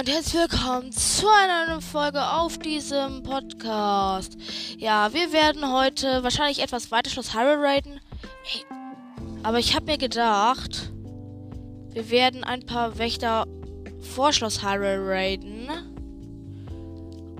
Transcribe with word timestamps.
und 0.00 0.08
herzlich 0.08 0.48
willkommen 0.50 0.92
zu 0.92 1.26
einer 1.28 1.66
neuen 1.66 1.82
Folge 1.82 2.22
auf 2.26 2.56
diesem 2.56 3.22
Podcast. 3.22 4.34
Ja, 4.78 5.12
wir 5.12 5.30
werden 5.30 5.70
heute 5.70 6.22
wahrscheinlich 6.22 6.62
etwas 6.62 6.90
weiter 6.90 7.10
Schloss 7.10 7.34
Hyrule 7.34 7.60
raiden. 7.60 8.00
Hey, 8.42 8.64
aber 9.42 9.58
ich 9.58 9.76
habe 9.76 9.84
mir 9.84 9.98
gedacht, 9.98 10.90
wir 11.90 12.08
werden 12.08 12.44
ein 12.44 12.64
paar 12.64 12.96
Wächter 12.96 13.46
vor 14.00 14.32
Schloss 14.32 14.62
Hyrule 14.62 15.06
raiden. 15.06 15.68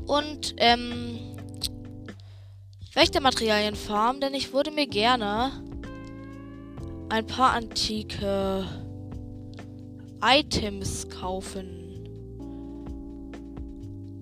Und, 0.06 0.54
ähm, 0.58 1.18
Wächtermaterialien 2.92 3.74
farmen, 3.74 4.20
denn 4.20 4.34
ich 4.34 4.52
würde 4.52 4.70
mir 4.70 4.86
gerne 4.86 5.50
ein 7.08 7.26
paar 7.26 7.52
antike 7.52 8.66
Items 10.22 11.08
kaufen. 11.08 11.79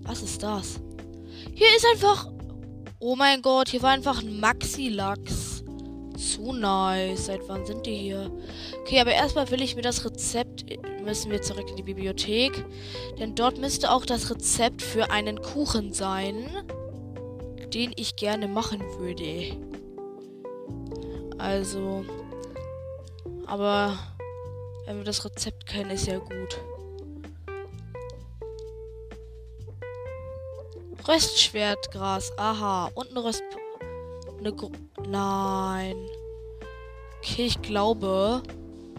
Was 0.09 0.23
ist 0.23 0.43
das? 0.43 0.81
Hier 1.55 1.69
ist 1.77 1.87
einfach. 1.93 2.31
Oh 2.99 3.15
mein 3.15 3.43
Gott, 3.43 3.69
hier 3.69 3.83
war 3.83 3.91
einfach 3.91 4.23
ein 4.23 4.41
Maxi-Lachs. 4.41 5.63
Zu 6.17 6.53
nice. 6.53 7.27
Seit 7.27 7.47
wann 7.47 7.67
sind 7.67 7.85
die 7.85 7.95
hier? 7.95 8.33
Okay, 8.81 9.01
aber 9.01 9.13
erstmal 9.13 9.51
will 9.51 9.61
ich 9.61 9.77
mir 9.77 9.83
das 9.83 10.07
Rezept. 10.07 10.65
Müssen 11.05 11.31
wir 11.31 11.43
zurück 11.43 11.67
in 11.69 11.77
die 11.77 11.83
Bibliothek. 11.83 12.65
Denn 13.19 13.35
dort 13.35 13.59
müsste 13.59 13.93
auch 13.93 14.07
das 14.07 14.31
Rezept 14.31 14.81
für 14.81 15.11
einen 15.11 15.43
Kuchen 15.43 15.93
sein. 15.93 16.49
Den 17.75 17.93
ich 17.97 18.17
gerne 18.17 18.49
machen 18.49 18.81
würde. 18.99 19.57
Also. 21.37 22.05
Aber. 23.47 23.99
Wenn 24.87 24.97
wir 24.97 25.05
das 25.05 25.23
Rezept 25.23 25.67
kennen, 25.67 25.91
ist 25.91 26.07
ja 26.07 26.17
gut. 26.17 26.59
Röstschwertgras. 31.07 32.33
Aha. 32.37 32.91
Und 32.95 33.11
eine 33.11 33.25
Röst. 33.25 33.43
Eine 34.39 34.53
Gro 34.53 34.71
Nein. 35.09 35.97
Okay, 37.19 37.47
ich 37.47 37.61
glaube, 37.63 38.43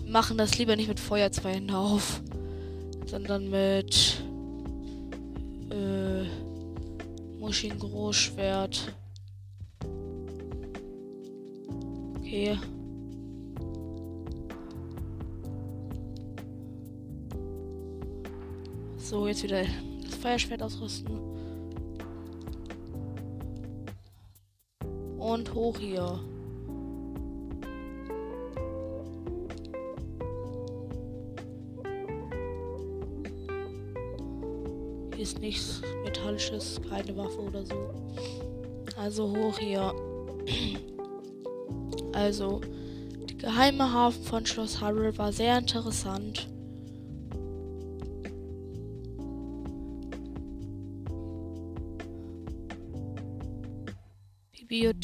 wir 0.04 0.12
machen 0.12 0.38
das 0.38 0.58
lieber 0.58 0.76
nicht 0.76 0.88
mit 0.88 1.00
Feuerzweigen 1.00 1.72
auf. 1.72 2.22
Sondern 3.06 3.50
mit. 3.50 4.22
Äh. 5.72 6.50
Muschin 7.40 7.80
Großschwert. 7.80 8.94
Okay. 12.18 12.60
So, 18.98 19.28
jetzt 19.28 19.42
wieder 19.42 19.64
das 20.04 20.16
Feuerschwert 20.16 20.62
ausrüsten. 20.62 21.29
Und 25.30 25.54
hoch 25.54 25.78
hier. 25.78 26.20
Hier 35.14 35.24
ist 35.24 35.40
nichts 35.40 35.84
Metallisches, 36.04 36.82
keine 36.90 37.16
Waffe 37.16 37.42
oder 37.42 37.64
so. 37.64 37.76
Also 38.98 39.30
hoch 39.30 39.60
hier. 39.60 39.94
Also, 42.14 42.62
der 43.30 43.38
geheime 43.38 43.94
Hafen 43.94 44.24
von 44.24 44.46
Schloss 44.48 44.82
Hyrule 44.82 45.16
war 45.20 45.32
sehr 45.32 45.60
interessant. 45.60 46.49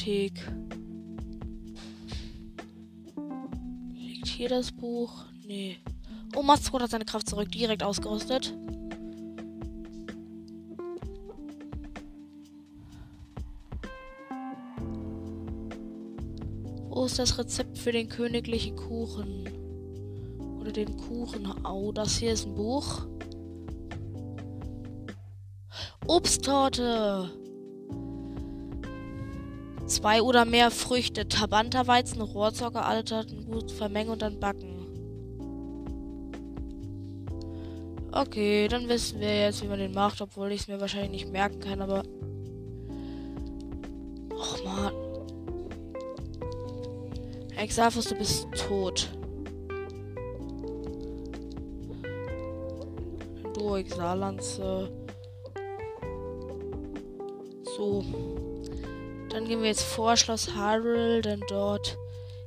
Bibliothek. 0.05 0.33
Liegt 3.95 4.27
hier 4.27 4.49
das 4.49 4.71
Buch? 4.71 5.25
Nee. 5.47 5.77
Oh, 6.35 6.43
Matzbrot 6.43 6.81
hat 6.81 6.91
seine 6.91 7.05
Kraft 7.05 7.27
zurück. 7.27 7.51
Direkt 7.51 7.81
ausgerüstet. 7.81 8.55
Wo 16.89 17.05
ist 17.05 17.19
das 17.19 17.37
Rezept 17.37 17.77
für 17.77 17.91
den 17.91 18.07
königlichen 18.07 18.75
Kuchen? 18.75 19.49
Oder 20.59 20.71
den 20.71 20.95
Kuchen? 20.97 21.45
Au, 21.65 21.87
oh, 21.87 21.91
das 21.91 22.17
hier 22.17 22.31
ist 22.31 22.45
ein 22.45 22.55
Buch. 22.55 23.07
Obsttorte! 26.07 27.31
Zwei 29.95 30.21
oder 30.21 30.43
mehr 30.43 30.71
Früchte, 30.71 31.25
Tabanterweizen, 31.25 32.21
Rohrzucker, 32.21 32.85
alle 32.85 33.05
Taten 33.05 33.45
gut 33.45 33.71
vermengen 33.71 34.09
und 34.09 34.21
dann 34.21 34.41
backen. 34.41 34.75
Okay, 38.11 38.67
dann 38.67 38.89
wissen 38.89 39.21
wir 39.21 39.39
jetzt, 39.39 39.63
wie 39.63 39.69
man 39.69 39.79
den 39.79 39.93
macht, 39.93 40.19
obwohl 40.19 40.51
ich 40.51 40.61
es 40.61 40.67
mir 40.67 40.81
wahrscheinlich 40.81 41.23
nicht 41.23 41.31
merken 41.31 41.61
kann, 41.61 41.81
aber. 41.81 42.03
Och 44.31 44.65
man. 44.65 44.91
Exalfus, 47.55 48.09
du 48.09 48.15
bist 48.15 48.47
tot. 48.67 49.09
Du, 53.53 53.75
Exalanze. 53.75 54.91
So. 57.77 58.03
Gehen 59.45 59.61
wir 59.61 59.67
jetzt 59.67 59.83
vor 59.83 60.17
Schloss 60.17 60.55
Hyrule, 60.55 61.21
denn 61.21 61.43
dort 61.47 61.99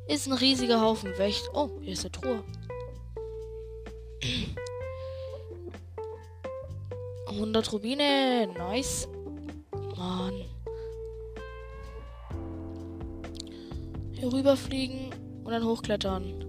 ist 0.08 0.26
ein 0.26 0.32
riesiger 0.32 0.80
Haufen 0.80 1.16
Wächter. 1.16 1.48
Oh, 1.54 1.70
hier 1.80 1.92
ist 1.92 2.04
eine 2.04 2.10
Truhe. 2.10 2.42
100 7.28 7.72
Rubine, 7.72 8.48
nice. 8.48 9.06
Mann. 9.96 10.42
Hier 14.14 14.32
rüberfliegen 14.32 15.10
und 15.44 15.52
dann 15.52 15.64
hochklettern. 15.64 16.44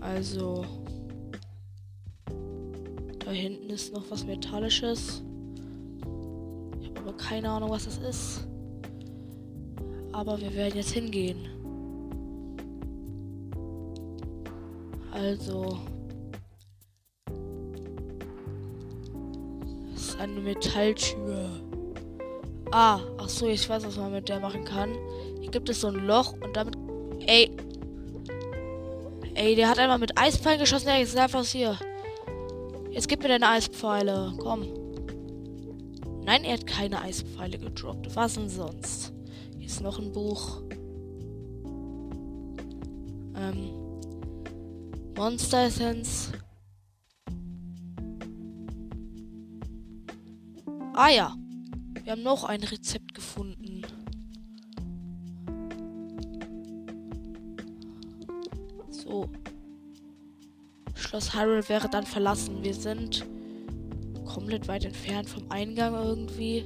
Also. 0.00 0.64
Da 3.20 3.30
hinten 3.30 3.70
ist 3.70 3.94
noch 3.94 4.10
was 4.10 4.24
Metallisches 4.24 5.22
keine 7.28 7.50
Ahnung, 7.50 7.70
was 7.70 7.84
das 7.84 7.98
ist. 7.98 8.48
Aber 10.12 10.40
wir 10.40 10.52
werden 10.54 10.76
jetzt 10.76 10.90
hingehen. 10.90 11.48
Also. 15.12 15.78
Das 19.92 20.02
ist 20.02 20.20
eine 20.20 20.40
Metalltür. 20.40 21.48
Ah, 22.72 23.00
ach 23.18 23.28
so, 23.28 23.48
ich 23.48 23.68
weiß, 23.68 23.84
was 23.84 23.96
man 23.96 24.12
mit 24.12 24.28
der 24.28 24.40
machen 24.40 24.64
kann. 24.64 24.96
Hier 25.40 25.50
gibt 25.50 25.68
es 25.68 25.80
so 25.80 25.88
ein 25.88 26.06
Loch 26.06 26.32
und 26.34 26.56
damit. 26.56 26.76
Ey. 27.26 27.50
Ey, 29.34 29.54
der 29.54 29.68
hat 29.68 29.78
einmal 29.78 29.98
mit 29.98 30.18
Eispfeilen 30.18 30.60
geschossen. 30.60 30.88
Jetzt 30.88 31.10
ist 31.10 31.18
einfach 31.18 31.44
hier. 31.44 31.76
Jetzt 32.90 33.08
gib 33.08 33.22
mir 33.22 33.28
deine 33.28 33.48
Eispfeile. 33.48 34.32
Komm. 34.38 34.79
Nein, 36.30 36.44
er 36.44 36.52
hat 36.52 36.66
keine 36.68 37.02
Eispfeile 37.02 37.58
gedroppt. 37.58 38.14
Was 38.14 38.34
denn 38.34 38.48
sonst? 38.48 39.12
Hier 39.58 39.66
ist 39.66 39.80
noch 39.80 39.98
ein 39.98 40.12
Buch. 40.12 40.62
Ähm. 43.34 43.72
Monster 45.16 45.64
Essence. 45.64 46.30
Ah 50.94 51.08
ja. 51.08 51.36
Wir 52.04 52.12
haben 52.12 52.22
noch 52.22 52.44
ein 52.44 52.62
Rezept 52.62 53.12
gefunden. 53.12 53.82
So. 58.88 59.28
Schloss 60.94 61.34
Hyrule 61.34 61.68
wäre 61.68 61.88
dann 61.88 62.06
verlassen. 62.06 62.62
Wir 62.62 62.74
sind 62.74 63.26
komplett 64.40 64.68
weit 64.68 64.84
entfernt 64.86 65.28
vom 65.28 65.50
Eingang 65.50 65.92
irgendwie. 65.94 66.64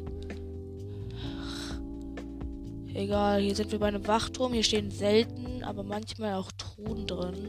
Egal, 2.94 3.40
hier 3.42 3.56
sind 3.56 3.72
wir 3.72 3.80
bei 3.80 3.88
einem 3.88 4.06
Wachturm. 4.06 4.52
Hier 4.52 4.62
stehen 4.62 4.92
selten, 4.92 5.64
aber 5.64 5.82
manchmal 5.82 6.34
auch 6.34 6.52
Truhen 6.52 7.04
drin. 7.06 7.48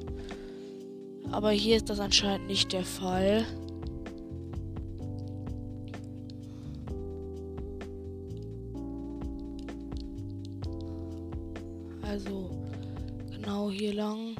Aber 1.31 1.51
hier 1.51 1.77
ist 1.77 1.91
das 1.91 1.99
anscheinend 1.99 2.47
nicht 2.47 2.73
der 2.73 2.83
Fall. 2.83 3.45
Also, 12.01 12.49
genau 13.31 13.69
hier 13.69 13.93
lang. 13.93 14.35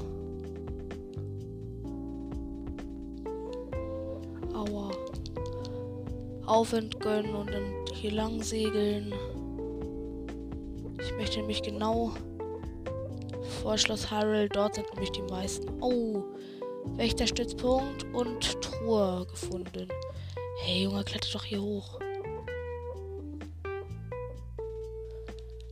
Aufwind 6.47 6.99
gönnen 6.99 7.35
und 7.35 7.51
dann 7.51 7.85
hier 7.93 8.11
lang 8.11 8.41
segeln. 8.41 9.13
Ich 10.99 11.13
möchte 11.13 11.39
nämlich 11.39 11.61
genau 11.61 12.13
vor 13.61 13.77
Schloss 13.77 14.09
Harrell. 14.11 14.49
Dort 14.49 14.75
sind 14.75 14.91
nämlich 14.93 15.11
die 15.11 15.21
meisten. 15.23 15.67
Oh, 15.81 16.23
Wächterstützpunkt 16.97 18.05
und 18.13 18.61
Truhe 18.61 19.25
gefunden. 19.29 19.87
Hey, 20.61 20.83
Junge, 20.83 21.03
kletter 21.03 21.29
doch 21.33 21.43
hier 21.43 21.61
hoch. 21.61 21.99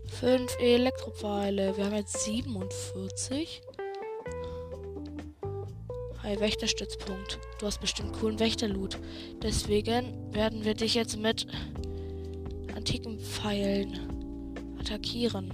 Fünf 0.07 0.57
Elektropfeile. 0.59 1.75
Wir 1.75 1.85
haben 1.85 1.95
jetzt 1.95 2.23
47. 2.23 3.61
Hi, 6.23 6.39
Wächterstützpunkt. 6.39 7.37
Du 7.59 7.65
hast 7.65 7.81
bestimmt 7.81 8.13
coolen 8.13 8.39
Wächterloot. 8.39 8.97
Deswegen 9.41 10.33
werden 10.33 10.63
wir 10.63 10.73
dich 10.73 10.93
jetzt 10.93 11.17
mit 11.17 11.45
antiken 12.73 13.19
Pfeilen 13.19 13.99
attackieren. 14.79 15.51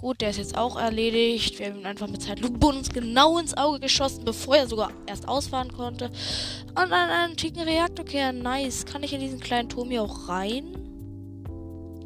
Gut, 0.00 0.20
der 0.20 0.30
ist 0.30 0.36
jetzt 0.36 0.56
auch 0.56 0.76
erledigt. 0.78 1.58
Wir 1.58 1.66
haben 1.66 1.80
ihn 1.80 1.86
einfach 1.86 2.06
mit 2.06 2.22
Zeitlupe 2.22 2.64
uns 2.64 2.88
genau 2.90 3.36
ins 3.40 3.56
Auge 3.56 3.80
geschossen, 3.80 4.24
bevor 4.24 4.56
er 4.56 4.68
sogar 4.68 4.92
erst 5.06 5.26
ausfahren 5.26 5.72
konnte. 5.72 6.12
Und 6.70 6.92
einen 6.92 7.10
antiken 7.10 7.62
Reaktorkern. 7.62 8.38
Nice. 8.38 8.86
Kann 8.86 9.02
ich 9.02 9.12
in 9.12 9.18
diesen 9.18 9.40
kleinen 9.40 9.68
Turm 9.68 9.90
hier 9.90 10.04
auch 10.04 10.28
rein? 10.28 10.72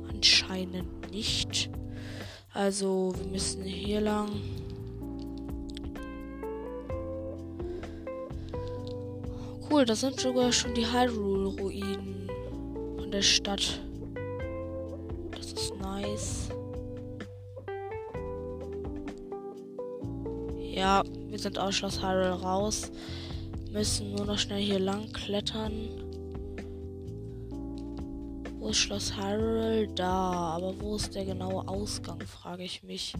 Anscheinend 0.08 1.10
nicht. 1.10 1.68
Also, 2.54 3.12
wir 3.18 3.26
müssen 3.26 3.62
hier 3.62 4.00
lang. 4.00 4.30
Cool, 9.72 9.86
das 9.86 10.00
sind 10.00 10.20
sogar 10.20 10.52
schon 10.52 10.74
die 10.74 10.84
Hyrule-Ruinen 10.84 12.28
von 12.98 13.10
der 13.10 13.22
Stadt. 13.22 13.80
Das 15.30 15.50
ist 15.50 15.74
nice. 15.80 16.50
Ja, 20.58 21.02
wir 21.28 21.38
sind 21.38 21.58
aus 21.58 21.74
Schloss 21.74 22.02
Hyrule 22.02 22.42
raus. 22.42 22.92
Müssen 23.70 24.12
nur 24.12 24.26
noch 24.26 24.38
schnell 24.38 24.60
hier 24.60 24.78
lang 24.78 25.10
klettern. 25.14 25.72
Wo 28.58 28.68
ist 28.68 28.76
Schloss 28.76 29.16
Hyrule? 29.16 29.88
Da. 29.94 30.52
Aber 30.54 30.78
wo 30.82 30.96
ist 30.96 31.14
der 31.14 31.24
genaue 31.24 31.66
Ausgang, 31.66 32.20
frage 32.20 32.64
ich 32.64 32.82
mich. 32.82 33.14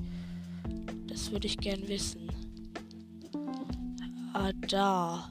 Das 1.07 1.33
würde 1.33 1.47
ich 1.47 1.57
gern 1.57 1.89
wissen. 1.89 2.29
Ah, 4.35 4.53
da. 4.69 5.31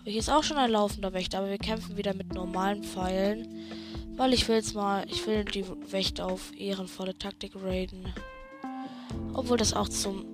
Aber 0.00 0.10
hier 0.10 0.20
ist 0.20 0.30
auch 0.30 0.42
schon 0.42 0.58
ein 0.58 0.70
laufender 0.70 1.12
Wächter, 1.12 1.38
aber 1.38 1.50
wir 1.50 1.58
kämpfen 1.58 1.96
wieder 1.96 2.14
mit 2.14 2.32
normalen 2.32 2.82
Pfeilen. 2.82 3.48
Weil 4.16 4.32
ich 4.32 4.48
will 4.48 4.56
jetzt 4.56 4.74
mal, 4.74 5.06
ich 5.08 5.26
will 5.26 5.44
die 5.44 5.64
Wächter 5.90 6.26
auf 6.26 6.52
ehrenvolle 6.58 7.16
Taktik 7.16 7.52
raiden. 7.56 8.12
Obwohl 9.32 9.56
das 9.56 9.74
auch 9.74 9.88
zum 9.88 10.24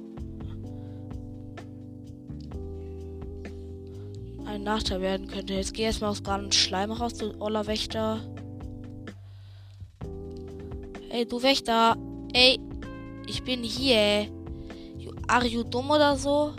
ein 4.46 4.62
Nachteil 4.62 5.00
werden 5.00 5.26
könnte. 5.26 5.54
Jetzt 5.54 5.74
geh 5.74 5.82
erstmal 5.82 6.10
aus 6.10 6.22
Grand 6.22 6.54
Schleim 6.54 6.92
raus, 6.92 7.14
du 7.14 7.34
Oller 7.40 7.66
Wächter. 7.66 8.20
Ey, 11.10 11.26
du 11.26 11.42
Wächter. 11.42 11.96
Ey, 12.32 12.58
ich 13.26 13.42
bin 13.42 13.62
hier. 13.62 14.28
Are 15.26 15.46
you 15.46 15.64
dumm 15.64 15.90
oder 15.90 16.16
so? 16.16 16.52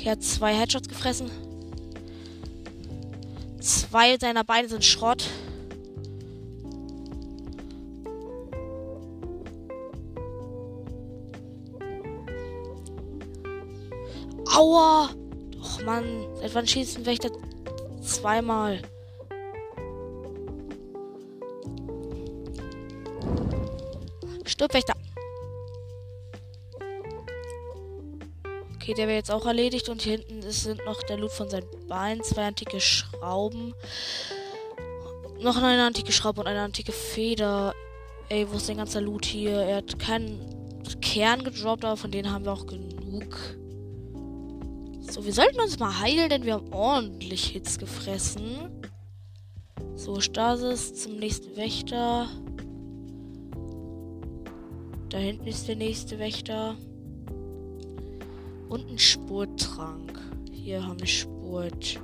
Okay, 0.00 0.08
er 0.08 0.12
hat 0.12 0.22
zwei 0.22 0.54
Headshots 0.54 0.88
gefressen. 0.88 1.30
Zwei 3.60 4.16
seiner 4.16 4.44
Beine 4.44 4.66
sind 4.66 4.82
Schrott. 4.82 5.28
Aua! 14.56 15.10
Och 15.60 15.82
Mann, 15.84 16.04
seit 16.40 16.54
wann 16.54 16.66
schießt 16.66 16.96
ein 16.96 17.04
Wächter 17.04 17.30
zweimal? 18.00 18.80
Stirb, 24.46 24.72
Wächter! 24.72 24.99
Okay, 28.90 28.96
der 28.96 29.06
wäre 29.06 29.18
jetzt 29.18 29.30
auch 29.30 29.46
erledigt. 29.46 29.88
Und 29.88 30.02
hier 30.02 30.16
hinten 30.16 30.40
ist, 30.40 30.64
sind 30.64 30.84
noch 30.84 31.00
der 31.04 31.16
Loot 31.16 31.30
von 31.30 31.48
seinen 31.48 31.68
Beinen, 31.86 32.24
zwei 32.24 32.48
antike 32.48 32.80
Schrauben. 32.80 33.72
Noch 35.40 35.56
eine 35.56 35.84
antike 35.84 36.10
Schraube 36.10 36.40
und 36.40 36.48
eine 36.48 36.62
antike 36.62 36.90
Feder. 36.90 37.72
Ey, 38.30 38.50
wo 38.50 38.56
ist 38.56 38.68
denn 38.68 38.78
ganzer 38.78 39.00
Loot 39.00 39.26
hier? 39.26 39.52
Er 39.52 39.76
hat 39.76 39.96
keinen 40.00 40.40
Kern 41.00 41.44
gedroppt, 41.44 41.84
aber 41.84 41.96
von 41.96 42.10
denen 42.10 42.32
haben 42.32 42.44
wir 42.44 42.52
auch 42.52 42.66
genug. 42.66 43.38
So, 45.02 45.24
wir 45.24 45.32
sollten 45.32 45.60
uns 45.60 45.78
mal 45.78 46.00
heilen, 46.00 46.28
denn 46.28 46.44
wir 46.44 46.54
haben 46.54 46.72
ordentlich 46.72 47.44
Hits 47.44 47.78
gefressen. 47.78 48.82
So, 49.94 50.20
Stasis 50.20 50.94
zum 51.00 51.14
nächsten 51.16 51.56
Wächter. 51.56 52.28
Da 55.10 55.18
hinten 55.18 55.46
ist 55.46 55.68
der 55.68 55.76
nächste 55.76 56.18
Wächter. 56.18 56.76
Und 58.70 58.88
ein 58.88 58.98
Spurtrank. 58.98 60.18
Hier 60.52 60.86
haben 60.86 61.00
wir 61.00 61.06
Spurt. 61.06 62.00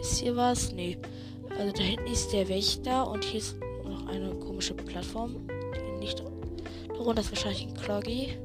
Ist 0.00 0.18
hier 0.18 0.34
was? 0.34 0.72
Nee. 0.72 0.96
Also 1.58 1.72
da 1.72 1.82
hinten 1.82 2.06
ist 2.06 2.32
der 2.32 2.48
Wächter 2.48 3.06
und 3.10 3.22
hier 3.22 3.40
ist 3.40 3.56
noch 3.84 4.06
eine 4.06 4.34
komische 4.36 4.72
Plattform. 4.72 5.36
Die 5.76 5.98
nicht. 5.98 6.24
Darunter 6.88 7.20
ist 7.20 7.30
wahrscheinlich 7.32 7.66
ein 7.66 7.74
Cloggy. 7.74 8.38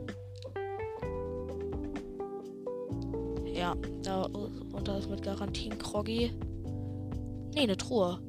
Ja, 3.46 3.74
da 4.04 4.24
unter 4.74 4.98
ist 4.98 5.10
mit 5.10 5.24
Garantie 5.24 5.72
ein 5.72 5.78
Kroggy. 5.78 6.34
Nee, 7.54 7.62
eine 7.62 7.78
Truhe. 7.78 8.20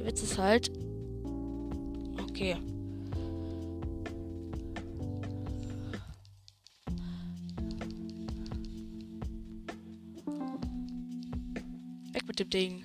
Der 0.00 0.06
Witz 0.06 0.22
ist 0.22 0.38
halt. 0.38 0.70
Okay. 2.22 2.56
Weg 12.12 12.26
mit 12.26 12.38
dem 12.38 12.48
Ding. 12.48 12.82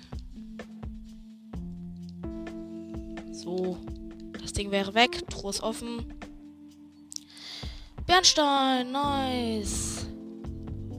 So. 3.32 3.78
Das 4.42 4.52
Ding 4.52 4.70
wäre 4.70 4.92
weg. 4.92 5.26
Truhe 5.30 5.48
ist 5.48 5.62
offen. 5.62 6.12
Bernstein, 8.06 8.92
nice. 8.92 10.06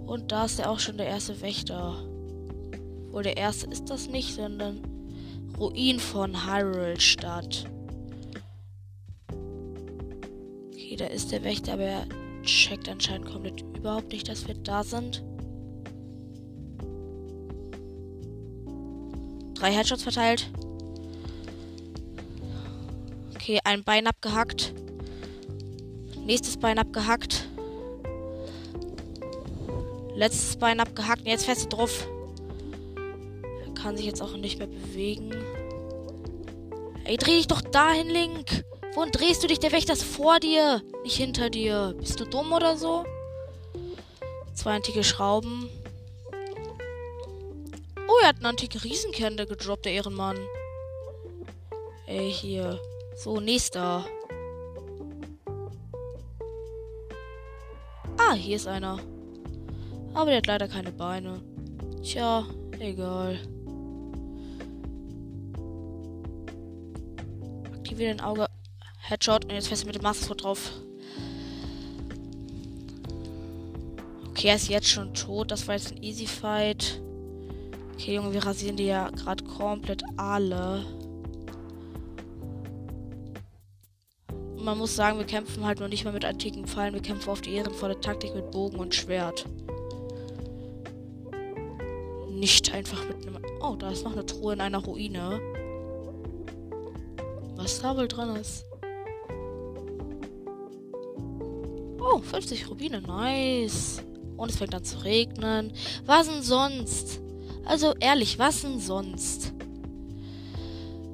Und 0.07 0.31
da 0.31 0.45
ist 0.45 0.57
ja 0.57 0.67
auch 0.69 0.79
schon 0.79 0.97
der 0.97 1.05
erste 1.05 1.39
Wächter. 1.41 2.03
Wohl 3.11 3.21
der 3.21 3.37
erste 3.37 3.69
ist 3.69 3.91
das 3.91 4.09
nicht, 4.09 4.33
sondern 4.33 4.81
Ruin 5.59 5.99
von 5.99 6.45
Hyrule 6.45 6.99
Stadt. 6.99 7.65
Okay, 10.71 10.95
da 10.95 11.05
ist 11.05 11.31
der 11.31 11.43
Wächter, 11.43 11.73
aber 11.73 11.83
er 11.83 12.07
checkt 12.43 12.87
anscheinend 12.87 13.27
komplett 13.27 13.61
überhaupt 13.75 14.11
nicht, 14.11 14.29
dass 14.29 14.47
wir 14.47 14.53
da 14.55 14.83
sind. 14.83 15.23
Drei 19.55 19.71
Headshots 19.71 20.03
verteilt. 20.03 20.51
Okay, 23.33 23.59
ein 23.63 23.83
Bein 23.83 24.05
abgehackt. 24.05 24.73
Nächstes 26.23 26.57
Bein 26.57 26.77
abgehackt. 26.77 27.47
Letztes 30.13 30.57
Bein 30.57 30.79
abgehackt. 30.79 31.21
Und 31.21 31.27
jetzt 31.27 31.45
fest 31.45 31.73
drauf 31.73 32.07
kann 33.87 33.95
sich 33.95 34.05
jetzt 34.05 34.21
auch 34.21 34.35
nicht 34.35 34.59
mehr 34.59 34.67
bewegen. 34.67 35.33
Ey, 37.05 37.15
dreh 37.15 37.37
dich 37.37 37.47
doch 37.47 37.61
dahin, 37.61 38.09
Link. 38.09 38.65
Wohin 38.95 39.13
drehst 39.13 39.41
du 39.41 39.47
dich? 39.47 39.59
Der 39.59 39.71
Wächter 39.71 39.93
ist 39.93 40.03
vor 40.03 40.41
dir, 40.41 40.81
nicht 41.03 41.15
hinter 41.15 41.49
dir. 41.49 41.95
Bist 41.97 42.19
du 42.19 42.25
dumm 42.25 42.51
oder 42.51 42.75
so? 42.75 43.05
Zwei 44.53 44.75
antike 44.75 45.05
Schrauben. 45.05 45.69
Oh, 48.09 48.17
er 48.21 48.27
hat 48.27 48.35
einen 48.37 48.47
antiken 48.47 48.81
Riesenkern 48.81 49.37
gedroppt, 49.37 49.85
der 49.85 49.93
Ehrenmann. 49.93 50.37
Ey, 52.07 52.29
hier. 52.29 52.81
So, 53.15 53.39
nächster. 53.39 54.05
Ah, 58.17 58.33
hier 58.33 58.57
ist 58.57 58.67
einer. 58.67 58.99
Aber 60.13 60.31
der 60.31 60.39
hat 60.39 60.47
leider 60.47 60.67
keine 60.67 60.91
Beine. 60.91 61.41
Tja, 62.03 62.45
egal. 62.79 63.39
Aktiviere 67.97 68.15
dein 68.15 68.25
Auge. 68.27 68.45
Headshot. 68.99 69.45
Und 69.45 69.51
jetzt 69.53 69.69
fährst 69.69 69.81
du 69.81 69.87
mit 69.87 69.95
dem 69.95 70.03
Master 70.03 70.35
drauf. 70.35 70.71
Okay, 74.29 74.49
er 74.49 74.55
ist 74.55 74.69
jetzt 74.69 74.87
schon 74.87 75.15
tot. 75.15 75.49
Das 75.49 75.67
war 75.67 75.73
jetzt 75.73 75.93
ein 75.93 76.03
Easy 76.03 76.27
Fight. 76.27 77.01
Okay, 77.95 78.13
Junge, 78.13 78.33
wir 78.33 78.45
rasieren 78.45 78.77
die 78.77 78.85
ja 78.85 79.09
gerade 79.09 79.43
komplett 79.45 80.03
alle. 80.15 80.85
Man 84.57 84.77
muss 84.77 84.95
sagen, 84.95 85.17
wir 85.17 85.25
kämpfen 85.25 85.65
halt 85.65 85.79
nur 85.79 85.87
nicht 85.87 86.05
mal 86.05 86.13
mit 86.13 86.23
antiken 86.23 86.67
Pfeilen. 86.67 86.93
Wir 86.93 87.01
kämpfen 87.01 87.31
auf 87.31 87.41
die 87.41 87.55
ehrenvolle 87.55 87.99
Taktik 87.99 88.35
mit 88.35 88.51
Bogen 88.51 88.77
und 88.77 88.93
Schwert. 88.93 89.47
Nicht 92.29 92.71
einfach 92.71 93.07
mit 93.07 93.25
einem. 93.25 93.39
Oh, 93.59 93.75
da 93.75 93.89
ist 93.89 94.03
noch 94.03 94.13
eine 94.13 94.27
Truhe 94.27 94.53
in 94.53 94.61
einer 94.61 94.83
Ruine. 94.85 95.56
Was 97.67 97.81
da 97.81 97.97
wohl 97.97 98.07
drin 98.07 98.33
ist. 98.37 98.63
Oh, 101.99 102.19
50 102.19 102.69
Rubine, 102.69 103.01
nice. 103.01 104.01
Und 104.37 104.51
es 104.51 104.55
fängt 104.55 104.73
an 104.73 104.85
zu 104.85 105.03
regnen. 105.03 105.73
Was 106.05 106.29
denn 106.29 106.41
sonst? 106.41 107.19
Also 107.65 107.93
ehrlich, 107.99 108.39
was 108.39 108.61
denn 108.61 108.79
sonst? 108.79 109.51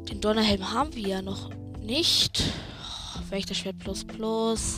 Den 0.08 0.22
Donnerhelm 0.22 0.72
haben 0.72 0.94
wir 0.94 1.08
ja 1.08 1.22
noch 1.24 1.50
nicht. 1.82 2.44
Oh, 3.18 3.32
Wächterschwert 3.32 3.80
plus 3.80 4.06
plus. 4.06 4.78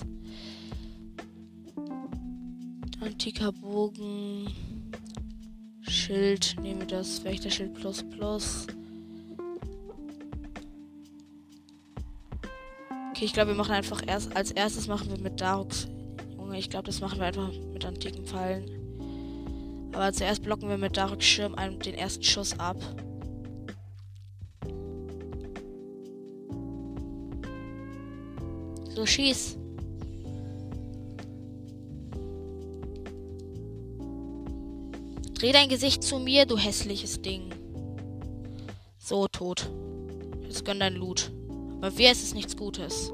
Antiker 3.01 3.51
Bogen. 3.51 4.47
Schild. 5.81 6.55
Nehmen 6.61 6.79
wir 6.79 6.87
das 6.87 7.25
Wächterschild 7.25 7.73
plus 7.73 8.01
plus. 8.01 8.65
Okay, 13.15 13.25
ich 13.25 13.33
glaube, 13.33 13.51
wir 13.51 13.55
machen 13.55 13.73
einfach 13.73 14.03
erst 14.05 14.35
als 14.35 14.51
erstes 14.51 14.87
machen 14.87 15.09
wir 15.09 15.17
mit 15.17 15.39
Darux 15.39 15.87
Junge, 16.55 16.59
ich 16.59 16.69
glaube, 16.69 16.85
das 16.85 17.01
machen 17.01 17.19
wir 17.19 17.25
einfach 17.25 17.51
mit 17.73 17.85
antiken 17.85 18.25
Pfeilen. 18.25 18.69
Aber 19.93 20.13
zuerst 20.13 20.43
blocken 20.43 20.69
wir 20.69 20.77
mit 20.77 20.95
Dark 20.95 21.23
Schirm 21.23 21.55
einen, 21.55 21.79
den 21.79 21.95
ersten 21.95 22.23
Schuss 22.23 22.59
ab. 22.59 22.77
So, 28.89 29.05
schieß. 29.05 29.57
Dreh 35.33 35.51
dein 35.51 35.69
Gesicht 35.69 36.03
zu 36.03 36.19
mir, 36.19 36.45
du 36.45 36.57
hässliches 36.57 37.21
Ding. 37.21 37.49
So, 38.97 39.27
tot. 39.27 39.69
Jetzt 40.43 40.63
gönn 40.63 40.79
dein 40.79 40.95
Loot. 40.95 41.34
Aber 41.85 41.95
wer 41.99 42.13
ist 42.13 42.23
es 42.23 42.33
nichts 42.33 42.57
Gutes? 42.57 43.13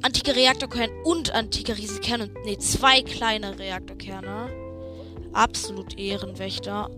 antike 0.00 0.34
Reaktorkerne 0.34 0.90
und 1.04 1.34
antike 1.34 1.76
Riesenkerne. 1.76 2.30
Ne, 2.46 2.56
zwei 2.56 3.02
kleine 3.02 3.58
Reaktorkerne. 3.58 4.50
Absolut 5.34 5.98
Ehrenwächter. 5.98 6.88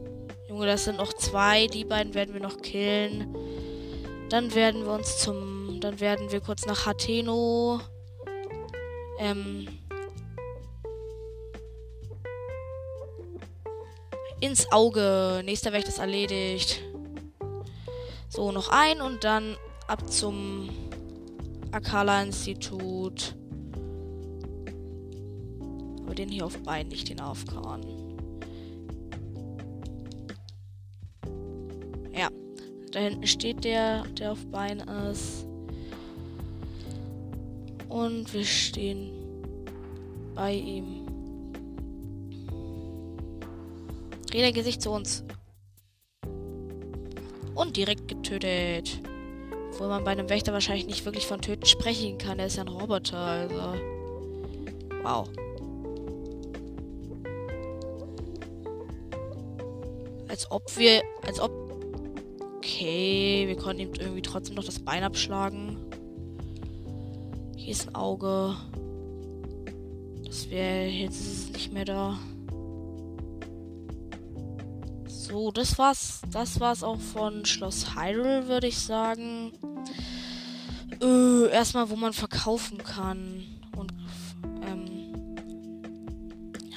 Junge, 0.48 0.66
das 0.66 0.84
sind 0.84 0.98
noch 0.98 1.12
zwei. 1.14 1.66
Die 1.66 1.84
beiden 1.84 2.14
werden 2.14 2.34
wir 2.34 2.40
noch 2.40 2.62
killen. 2.62 3.34
Dann 4.28 4.54
werden 4.54 4.84
wir 4.84 4.92
uns 4.92 5.18
zum. 5.18 5.80
Dann 5.80 5.98
werden 5.98 6.30
wir 6.30 6.40
kurz 6.40 6.66
nach 6.66 6.86
Hateno. 6.86 7.80
Ähm. 9.18 9.66
Ins 14.38 14.70
Auge. 14.70 15.42
Nächster 15.44 15.72
Wächter 15.72 15.88
ist 15.88 15.98
erledigt. 15.98 16.80
So, 18.36 18.52
noch 18.52 18.68
ein 18.68 19.00
und 19.00 19.24
dann 19.24 19.56
ab 19.88 20.12
zum 20.12 20.68
Akala-Institut. 21.72 23.34
Aber 26.04 26.14
den 26.14 26.28
hier 26.28 26.44
auf 26.44 26.58
Bein, 26.58 26.88
nicht 26.88 27.08
den 27.08 27.18
auf 27.22 27.46
Korn. 27.46 27.80
Ja. 32.12 32.28
Da 32.92 33.00
hinten 33.00 33.26
steht 33.26 33.64
der, 33.64 34.02
der 34.18 34.32
auf 34.32 34.46
Bein 34.48 34.80
ist. 34.80 35.46
Und 37.88 38.34
wir 38.34 38.44
stehen 38.44 39.12
bei 40.34 40.52
ihm. 40.52 41.06
Dreh 44.30 44.42
dein 44.42 44.52
Gesicht 44.52 44.82
zu 44.82 44.90
uns. 44.90 45.24
Und 47.56 47.74
direkt 47.78 48.05
getötet. 48.26 49.00
Obwohl 49.72 49.88
man 49.88 50.04
bei 50.04 50.12
einem 50.12 50.28
Wächter 50.28 50.52
wahrscheinlich 50.52 50.86
nicht 50.86 51.04
wirklich 51.04 51.26
von 51.26 51.40
Töten 51.40 51.66
sprechen 51.66 52.18
kann. 52.18 52.38
Er 52.38 52.46
ist 52.46 52.56
ja 52.56 52.64
ein 52.64 52.68
Roboter, 52.68 53.18
also. 53.18 53.74
Wow. 55.02 55.28
Als 60.28 60.50
ob 60.50 60.76
wir. 60.76 61.02
Als 61.26 61.40
ob. 61.40 61.52
Okay, 62.56 63.44
wir 63.46 63.56
konnten 63.56 63.82
ihm 63.82 63.92
irgendwie 63.98 64.22
trotzdem 64.22 64.56
noch 64.56 64.64
das 64.64 64.80
Bein 64.80 65.04
abschlagen. 65.04 65.76
Hier 67.56 67.72
ist 67.72 67.88
ein 67.88 67.94
Auge. 67.94 68.56
Das 70.24 70.50
wäre. 70.50 70.86
Jetzt 70.86 71.20
ist 71.20 71.44
es 71.44 71.52
nicht 71.52 71.72
mehr 71.72 71.84
da. 71.84 72.18
So, 75.36 75.50
das 75.50 75.76
war's. 75.76 76.22
Das 76.32 76.60
war's 76.60 76.82
auch 76.82 76.98
von 76.98 77.44
Schloss 77.44 77.94
Hyrule, 77.94 78.48
würde 78.48 78.68
ich 78.68 78.78
sagen. 78.78 79.52
Äh, 81.02 81.50
erstmal, 81.50 81.90
wo 81.90 81.96
man 81.96 82.14
verkaufen 82.14 82.78
kann. 82.78 83.44
Und, 83.76 83.92
ähm. 84.62 85.12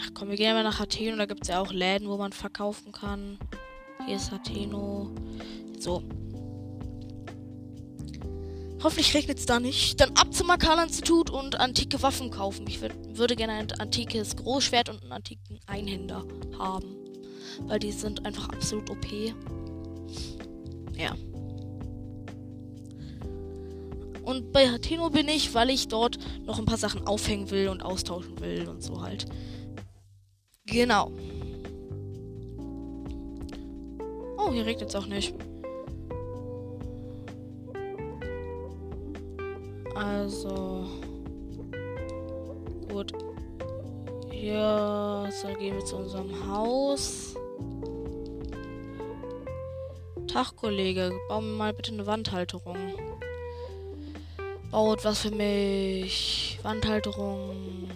Ach 0.03 0.09
komm, 0.13 0.27
wir 0.27 0.35
gehen 0.35 0.53
mal 0.53 0.65
nach 0.65 0.81
Atheno. 0.81 1.15
Da 1.15 1.25
gibt 1.25 1.43
es 1.43 1.47
ja 1.47 1.61
auch 1.61 1.71
Läden, 1.71 2.09
wo 2.09 2.17
man 2.17 2.33
verkaufen 2.33 2.91
kann. 2.91 3.39
Hier 4.05 4.17
ist 4.17 4.33
Atheno. 4.33 5.09
So. 5.79 6.03
Hoffentlich 8.83 9.13
regnet 9.13 9.39
es 9.39 9.45
da 9.45 9.61
nicht. 9.61 10.01
Dann 10.01 10.17
ab 10.17 10.33
zum 10.33 10.47
Makala-Institut 10.47 11.29
und 11.29 11.57
antike 11.61 12.03
Waffen 12.03 12.29
kaufen. 12.29 12.67
Ich 12.67 12.81
würd, 12.81 12.91
würde 13.17 13.37
gerne 13.37 13.53
ein 13.53 13.71
antikes 13.79 14.35
Großschwert 14.35 14.89
und 14.89 15.01
einen 15.03 15.13
antiken 15.13 15.61
Einhänder 15.65 16.25
haben. 16.57 16.98
Weil 17.67 17.79
die 17.79 17.91
sind 17.91 18.25
einfach 18.25 18.49
absolut 18.49 18.89
OP. 18.89 19.07
Ja. 20.95 21.15
Und 24.23 24.51
bei 24.51 24.69
Hateno 24.69 25.09
bin 25.09 25.27
ich, 25.27 25.55
weil 25.55 25.69
ich 25.71 25.87
dort 25.87 26.19
noch 26.45 26.59
ein 26.59 26.65
paar 26.65 26.77
Sachen 26.77 27.07
aufhängen 27.07 27.49
will 27.49 27.67
und 27.69 27.81
austauschen 27.81 28.39
will 28.39 28.67
und 28.67 28.83
so 28.83 29.01
halt. 29.01 29.25
Genau. 30.65 31.11
Oh, 34.37 34.51
hier 34.51 34.65
regnet 34.65 34.89
es 34.89 34.95
auch 34.95 35.07
nicht. 35.07 35.33
Also. 39.95 40.85
Gut. 42.89 43.13
Hier 44.31 45.29
so 45.31 45.47
gehen 45.57 45.75
wir 45.75 45.85
zu 45.85 45.97
unserem 45.97 46.47
Haus. 46.47 47.28
Tag, 50.39 50.55
Kollege. 50.55 51.11
Bau 51.27 51.41
mir 51.41 51.57
mal 51.57 51.73
bitte 51.73 51.91
eine 51.91 52.07
Wandhalterung. 52.07 52.77
Baut 54.71 55.03
was 55.03 55.19
für 55.19 55.31
mich. 55.31 56.57
Wandhalterung. 56.63 57.89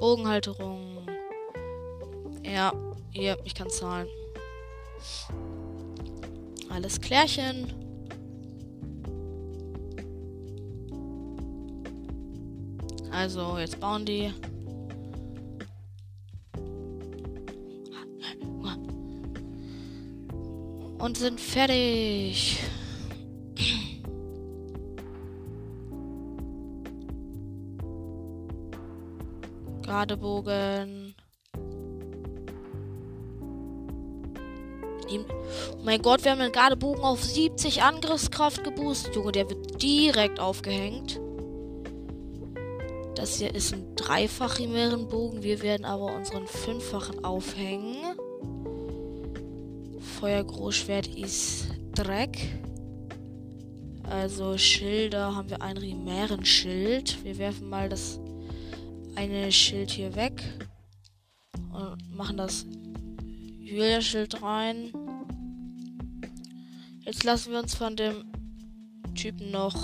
Bogenhalterung. 0.00 1.06
Ja, 2.42 2.72
hier, 3.12 3.38
ich 3.44 3.54
kann 3.54 3.70
zahlen. 3.70 4.08
Alles 6.68 7.00
klärchen. 7.00 7.72
Also, 13.12 13.58
jetzt 13.58 13.78
bauen 13.78 14.04
die. 14.04 14.32
Und 21.02 21.18
sind 21.18 21.40
fertig. 21.40 22.60
Gardebogen. 29.84 31.16
Oh 35.10 35.82
mein 35.82 36.00
Gott, 36.00 36.22
wir 36.22 36.30
haben 36.30 36.40
einen 36.40 36.52
Gardebogen 36.52 37.02
auf 37.02 37.24
70 37.24 37.82
Angriffskraft 37.82 38.62
geboostet. 38.62 39.16
Junge, 39.16 39.32
der 39.32 39.50
wird 39.50 39.82
direkt 39.82 40.38
aufgehängt. 40.38 41.20
Das 43.16 43.38
hier 43.38 43.52
ist 43.52 43.74
ein 43.74 43.96
dreifach 43.96 44.60
Bogen. 45.08 45.42
Wir 45.42 45.62
werden 45.62 45.84
aber 45.84 46.14
unseren 46.14 46.46
fünffachen 46.46 47.24
aufhängen. 47.24 48.11
Feuergroßschwert 50.22 51.08
ist 51.08 51.66
Dreck. 51.96 52.56
Also 54.04 54.56
Schilder 54.56 55.34
haben 55.34 55.50
wir 55.50 55.62
ein 55.62 55.76
Rimären-Schild. 55.76 57.24
Wir 57.24 57.38
werfen 57.38 57.68
mal 57.68 57.88
das 57.88 58.20
eine 59.16 59.50
Schild 59.50 59.90
hier 59.90 60.14
weg 60.14 60.40
und 61.72 62.16
machen 62.16 62.36
das 62.36 62.66
Julia-Schild 63.58 64.40
rein. 64.42 64.92
Jetzt 67.00 67.24
lassen 67.24 67.50
wir 67.50 67.58
uns 67.58 67.74
von 67.74 67.96
dem 67.96 68.22
Typen 69.16 69.50
noch 69.50 69.74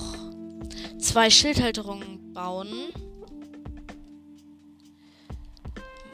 zwei 1.00 1.30
Schildhalterungen 1.30 2.33
bauen. 2.33 2.68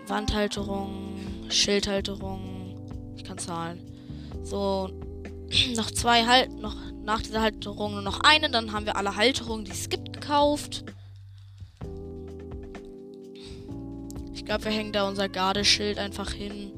Wandhalterung, 0.07 1.51
Schildhalterung. 1.51 3.13
Ich 3.19 3.25
kann 3.25 3.37
zahlen. 3.37 3.94
So, 4.45 4.91
noch 5.77 5.91
zwei 5.91 6.27
halt, 6.27 6.53
noch 6.53 6.77
nach 7.03 7.23
dieser 7.23 7.43
Halterung 7.43 7.93
nur 7.93 8.03
noch 8.03 8.21
eine. 8.21 8.51
Dann 8.51 8.73
haben 8.73 8.87
wir 8.87 8.97
alle 8.97 9.17
Halterungen, 9.17 9.65
die 9.65 9.73
es 9.73 9.89
gibt, 9.89 10.13
gekauft. 10.13 10.85
Ich 14.33 14.45
glaube, 14.45 14.65
wir 14.65 14.73
hängen 14.73 14.93
da 14.93 15.09
unser 15.09 15.29
Gardeschild 15.29 15.99
einfach 15.99 16.33
hin. 16.33 16.73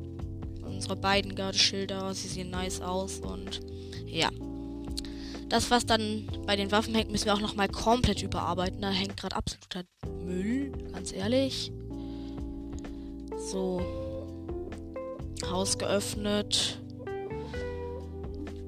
Unsere 0.64 0.96
beiden 0.96 1.35
Gardeschilder. 1.35 2.14
Sie 2.14 2.28
sehen 2.28 2.50
nice 2.50 2.80
aus 2.80 3.18
und 3.18 3.61
ja. 4.06 4.30
Das, 5.49 5.70
was 5.70 5.87
dann 5.87 6.28
bei 6.44 6.56
den 6.56 6.73
Waffen 6.73 6.94
hängt, 6.94 7.11
müssen 7.11 7.26
wir 7.26 7.35
auch 7.35 7.40
nochmal 7.40 7.68
komplett 7.68 8.23
überarbeiten. 8.23 8.80
Da 8.82 8.90
hängt 8.90 9.16
gerade 9.16 9.37
absoluter 9.37 9.85
Müll, 10.25 10.73
ganz 10.92 11.12
ehrlich. 11.12 11.73
So. 13.50 13.80
Haus 15.49 15.78
geöffnet. 15.78 16.80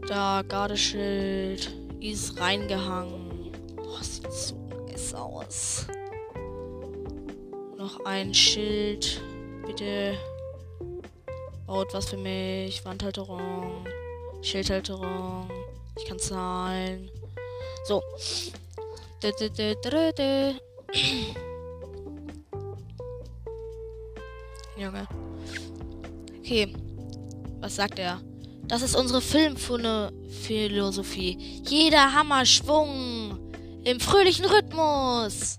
Da 0.09 0.43
Gardeschild 0.49 1.71
ist 2.01 2.41
reingehangen. 2.41 3.53
Oh, 3.77 3.99
sieht 4.01 4.33
so 4.33 4.57
nice 4.87 5.13
aus. 5.13 5.87
Noch 7.77 8.03
ein 8.07 8.33
Schild. 8.33 9.21
Bitte 9.67 10.17
baut 11.67 11.93
was 11.93 12.09
für 12.09 12.17
mich. 12.17 12.83
Wandhalterung. 12.87 13.87
Schildhalterung. 14.41 15.51
Ich 15.99 16.07
kann 16.07 16.19
zahlen. 16.19 17.11
So. 17.85 18.03
Junge. 24.79 25.07
Okay. 26.39 26.73
Was 27.61 27.77
sagt 27.77 27.99
er? 27.99 28.23
Das 28.69 28.83
ist 28.83 28.95
unsere 28.95 29.21
Filmphilosophie. 29.23 31.39
Jeder 31.67 32.13
Hammer 32.13 32.45
Schwung 32.45 33.39
im 33.85 33.99
fröhlichen 33.99 34.45
Rhythmus. 34.45 35.59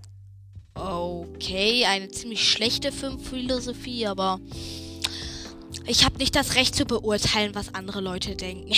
Okay, 0.75 1.85
eine 1.85 2.09
ziemlich 2.09 2.47
schlechte 2.47 2.91
Filmphilosophie, 2.91 4.05
aber 4.05 4.39
ich 5.87 6.05
habe 6.05 6.19
nicht 6.19 6.35
das 6.35 6.53
Recht 6.55 6.75
zu 6.75 6.85
beurteilen, 6.85 7.55
was 7.55 7.73
andere 7.73 7.99
Leute 7.99 8.35
denken. 8.35 8.71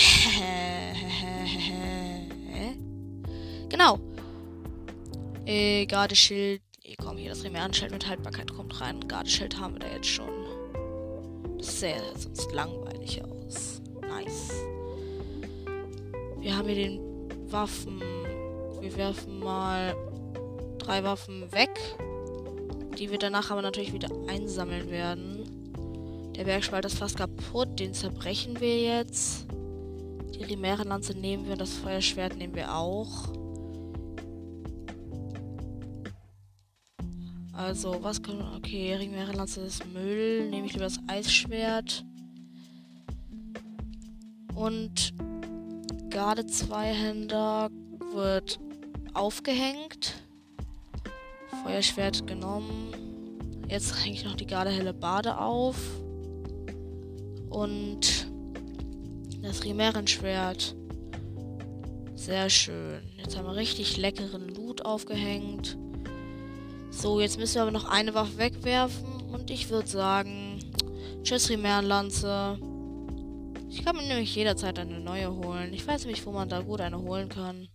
genau. 3.68 3.98
Äh, 5.44 5.84
Gardeschild. 5.86 6.62
Komm, 6.98 7.18
hier 7.18 7.30
das 7.30 7.44
Remärschild 7.44 7.90
mit 7.90 8.06
Haltbarkeit 8.06 8.52
kommt 8.52 8.78
rein. 8.80 9.00
Gardeschild 9.08 9.58
haben 9.58 9.74
wir 9.74 9.80
da 9.80 9.88
jetzt 9.88 10.08
schon. 10.08 10.30
Das 11.58 11.80
sähe 11.80 12.00
sonst 12.16 12.52
langweilig 12.52 13.20
aus. 13.24 13.31
Nice. 14.24 14.52
Wir 16.38 16.56
haben 16.56 16.68
hier 16.68 16.88
den 16.88 17.00
Waffen. 17.50 18.00
Wir 18.80 18.96
werfen 18.96 19.38
mal 19.40 19.94
drei 20.78 21.02
Waffen 21.04 21.50
weg. 21.52 21.70
Die 22.98 23.10
wir 23.10 23.18
danach 23.18 23.50
aber 23.50 23.62
natürlich 23.62 23.92
wieder 23.92 24.08
einsammeln 24.28 24.90
werden. 24.90 26.32
Der 26.36 26.44
Bergspalt 26.44 26.84
ist 26.84 26.98
fast 26.98 27.16
kaputt. 27.16 27.78
Den 27.78 27.94
zerbrechen 27.94 28.60
wir 28.60 28.80
jetzt. 28.80 29.46
Die 30.34 30.44
Rimärenlanze 30.44 31.14
nehmen 31.14 31.44
wir 31.44 31.52
und 31.52 31.60
das 31.60 31.74
Feuerschwert 31.74 32.36
nehmen 32.36 32.54
wir 32.54 32.74
auch. 32.74 33.32
Also, 37.52 38.02
was 38.02 38.22
können. 38.22 38.44
Okay, 38.56 38.94
Rimärenlanze 38.94 39.60
ist 39.60 39.86
Müll. 39.92 40.48
Nehme 40.50 40.66
ich 40.66 40.72
lieber 40.72 40.84
das 40.86 40.98
Eisschwert. 41.06 42.04
Und 44.54 45.14
Garde 46.10 46.46
Zweihänder 46.46 47.70
wird 48.12 48.60
aufgehängt. 49.14 50.14
Feuerschwert 51.64 52.26
genommen. 52.26 52.92
Jetzt 53.68 54.04
hänge 54.04 54.14
ich 54.14 54.24
noch 54.24 54.34
die 54.34 54.46
Gardehelle 54.46 54.92
Bade 54.92 55.38
auf. 55.38 55.76
Und 57.48 58.28
das 59.42 59.64
Rimärenschwert. 59.64 60.76
Sehr 62.14 62.48
schön. 62.50 63.02
Jetzt 63.16 63.36
haben 63.36 63.46
wir 63.46 63.56
richtig 63.56 63.96
leckeren 63.96 64.48
Loot 64.48 64.84
aufgehängt. 64.84 65.76
So, 66.90 67.20
jetzt 67.20 67.38
müssen 67.38 67.56
wir 67.56 67.62
aber 67.62 67.70
noch 67.70 67.88
eine 67.90 68.14
Waffe 68.14 68.38
wegwerfen. 68.38 69.22
Und 69.32 69.50
ich 69.50 69.70
würde 69.70 69.88
sagen, 69.88 70.58
tschüss 71.22 71.50
Rimärenlanze. 71.50 72.58
Ich 73.74 73.82
kann 73.82 73.96
mir 73.96 74.02
nämlich 74.02 74.36
jederzeit 74.36 74.78
eine 74.78 75.00
neue 75.00 75.34
holen. 75.34 75.72
Ich 75.72 75.86
weiß 75.86 76.04
nämlich, 76.04 76.26
wo 76.26 76.30
man 76.30 76.46
da 76.46 76.60
gut 76.60 76.82
eine 76.82 77.00
holen 77.00 77.30
kann. 77.30 77.68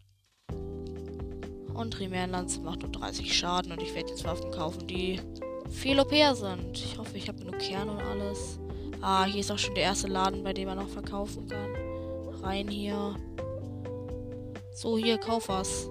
Und 1.74 1.96
Primärenlanze 1.96 2.62
macht 2.62 2.84
nur 2.84 2.92
30 2.92 3.36
Schaden 3.36 3.72
und 3.72 3.82
ich 3.82 3.96
werde 3.96 4.10
jetzt 4.10 4.24
Waffen 4.24 4.52
kaufen, 4.52 4.86
die 4.86 5.20
viel 5.72 6.00
OP 6.00 6.12
sind. 6.12 6.78
Ich 6.78 7.00
hoffe, 7.00 7.18
ich 7.18 7.28
habe 7.28 7.40
genug 7.40 7.58
Kerne 7.58 7.94
und 7.94 8.02
alles. 8.02 8.60
Ah, 9.02 9.26
hier 9.26 9.40
ist 9.40 9.52
auch 9.52 9.58
schon 9.58 9.74
der 9.74 9.86
erste 9.86 10.08
Laden, 10.08 10.44
bei 10.44 10.54
dem 10.54 10.68
man 10.68 10.78
noch 10.78 10.88
verkaufen 10.88 11.48
kann. 11.48 11.76
Rein 12.44 12.68
hier. 12.68 13.16
So, 14.76 15.00
hier, 15.00 15.18
kauf 15.18 15.50
was. 15.50 15.90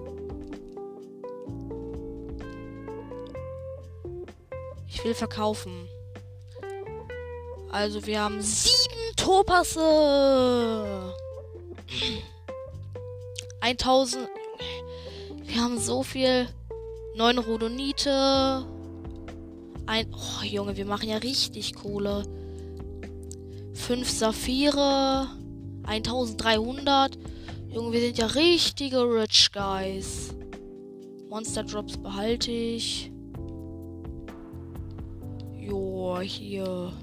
Ich 4.87 5.03
will 5.03 5.13
verkaufen. 5.13 5.89
Also, 7.69 8.05
wir 8.05 8.21
haben 8.21 8.41
sieben 8.41 8.86
Topasse. 9.17 11.13
1000. 13.59 14.29
Wir 15.43 15.61
haben 15.61 15.77
so 15.77 16.03
viel. 16.03 16.47
Neun 17.15 17.39
Rhodonite. 17.39 18.65
Ein. 19.85 20.13
Oh, 20.13 20.43
Junge, 20.43 20.77
wir 20.77 20.85
machen 20.85 21.09
ja 21.09 21.17
richtig 21.17 21.75
Kohle. 21.75 22.23
Fünf 23.73 24.09
Saphire. 24.09 25.27
1300. 25.83 27.17
Junge, 27.69 27.91
wir 27.91 27.99
sind 28.01 28.17
ja 28.17 28.27
richtige 28.27 28.99
Rich 29.01 29.51
Guys. 29.51 30.33
Monster 31.29 31.63
Drops 31.63 31.97
behalte 31.97 32.51
ich. 32.51 33.11
Joa, 35.59 36.21
hier. 36.21 36.93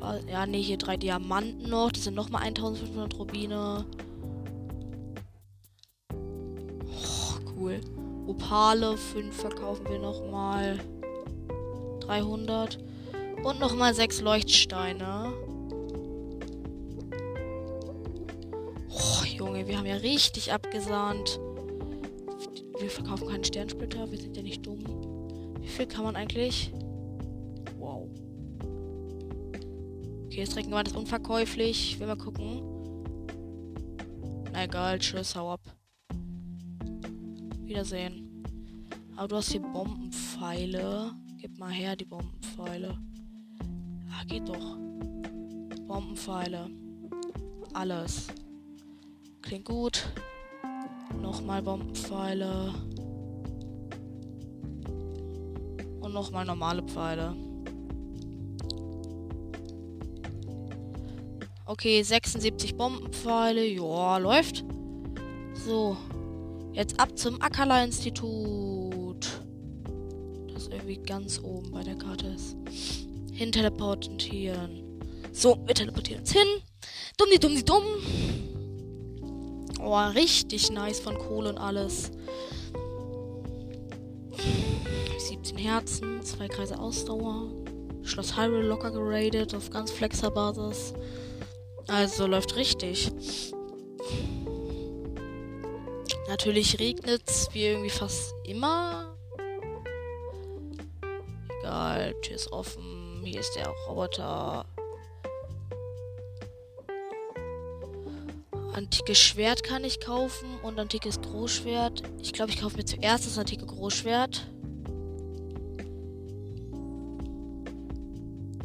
Ja, 0.00 0.46
nee, 0.46 0.62
hier 0.62 0.78
drei 0.78 0.96
Diamanten 0.96 1.68
noch. 1.68 1.92
Das 1.92 2.04
sind 2.04 2.14
nochmal 2.14 2.42
1500 2.42 3.18
Rubine. 3.18 3.86
cool. 7.58 7.80
Opale 8.26 8.96
5 8.96 9.34
verkaufen 9.34 9.86
wir 9.88 9.98
nochmal. 9.98 10.78
300. 12.00 12.78
Und 13.42 13.60
nochmal 13.60 13.94
6 13.94 14.20
Leuchtsteine. 14.20 15.32
Oh, 18.90 19.24
Junge, 19.24 19.66
wir 19.66 19.78
haben 19.78 19.86
ja 19.86 19.96
richtig 19.96 20.52
abgesahnt. 20.52 21.40
Wir 22.78 22.90
verkaufen 22.90 23.28
keinen 23.28 23.44
Sternsplitter. 23.44 24.10
Wir 24.10 24.18
sind 24.18 24.36
ja 24.36 24.42
nicht 24.42 24.66
dumm. 24.66 24.84
Wie 25.60 25.68
viel 25.68 25.86
kann 25.86 26.04
man 26.04 26.16
eigentlich? 26.16 26.72
Wow. 27.78 28.08
Okay, 30.38 30.44
das 30.46 30.54
Reckengewand 30.54 30.86
ist 30.86 30.96
unverkäuflich. 30.96 31.94
Ich 31.94 31.98
will 31.98 32.06
mal 32.06 32.16
gucken. 32.16 32.62
Na 34.52 34.62
egal, 34.62 35.00
tschüss, 35.00 35.34
hau 35.34 35.50
ab. 35.50 35.60
Wiedersehen. 37.64 38.44
Aber 39.16 39.26
du 39.26 39.34
hast 39.34 39.50
hier 39.50 39.60
Bombenpfeile. 39.60 41.10
Gib 41.40 41.58
mal 41.58 41.72
her 41.72 41.96
die 41.96 42.04
Bombenpfeile. 42.04 42.96
Ah, 44.12 44.22
geht 44.28 44.48
doch. 44.48 44.76
Bombenpfeile. 45.88 46.70
Alles. 47.72 48.28
Klingt 49.42 49.64
gut. 49.64 50.08
Nochmal 51.20 51.62
Bombenpfeile. 51.62 52.74
Und 56.00 56.12
nochmal 56.12 56.44
normale 56.44 56.84
Pfeile. 56.84 57.34
Okay, 61.68 62.02
76 62.02 62.76
Bombenpfeile. 62.78 63.66
Ja, 63.66 64.16
läuft. 64.16 64.64
So. 65.66 65.98
Jetzt 66.72 66.98
ab 66.98 67.18
zum 67.18 67.42
Ackerler-Institut. 67.42 69.42
Das 70.54 70.68
irgendwie 70.68 70.96
ganz 70.96 71.38
oben 71.42 71.70
bei 71.70 71.82
der 71.82 71.96
Karte 71.96 72.28
ist. 72.28 72.56
Hin 73.34 73.52
teleportieren. 73.52 74.82
So, 75.30 75.58
wir 75.66 75.74
teleportieren 75.74 76.20
uns 76.20 76.32
hin. 76.32 76.46
Dumm, 77.18 77.28
die 77.34 77.38
dumm, 77.38 77.54
die 77.54 77.64
dumm. 77.64 77.84
Oh, 79.82 79.98
richtig 80.14 80.72
nice 80.72 81.00
von 81.00 81.18
Kohle 81.18 81.50
und 81.50 81.58
alles. 81.58 82.12
17 85.18 85.58
Herzen, 85.58 86.22
zwei 86.22 86.48
Kreise 86.48 86.78
Ausdauer. 86.78 87.52
Schloss 88.04 88.38
Hyrule 88.38 88.66
locker 88.66 88.90
geradet 88.90 89.54
auf 89.54 89.68
ganz 89.68 89.90
flexer 89.90 90.30
Basis. 90.30 90.94
Also 91.88 92.26
läuft 92.26 92.54
richtig. 92.56 93.10
Natürlich 96.28 96.78
regnet 96.78 97.22
es 97.26 97.48
wie 97.52 97.64
irgendwie 97.64 97.90
fast 97.90 98.34
immer. 98.44 99.16
Egal, 101.60 102.14
Tür 102.20 102.36
ist 102.36 102.52
offen. 102.52 103.22
Hier 103.24 103.40
ist 103.40 103.56
der 103.56 103.68
Roboter. 103.88 104.66
Antikes 108.74 109.18
Schwert 109.18 109.62
kann 109.64 109.82
ich 109.82 109.98
kaufen 109.98 110.60
und 110.62 110.78
antikes 110.78 111.20
Großschwert. 111.20 112.02
Ich 112.20 112.32
glaube, 112.34 112.52
ich 112.52 112.60
kaufe 112.60 112.76
mir 112.76 112.84
zuerst 112.84 113.26
das 113.26 113.38
antike 113.38 113.66
Großschwert. 113.66 114.46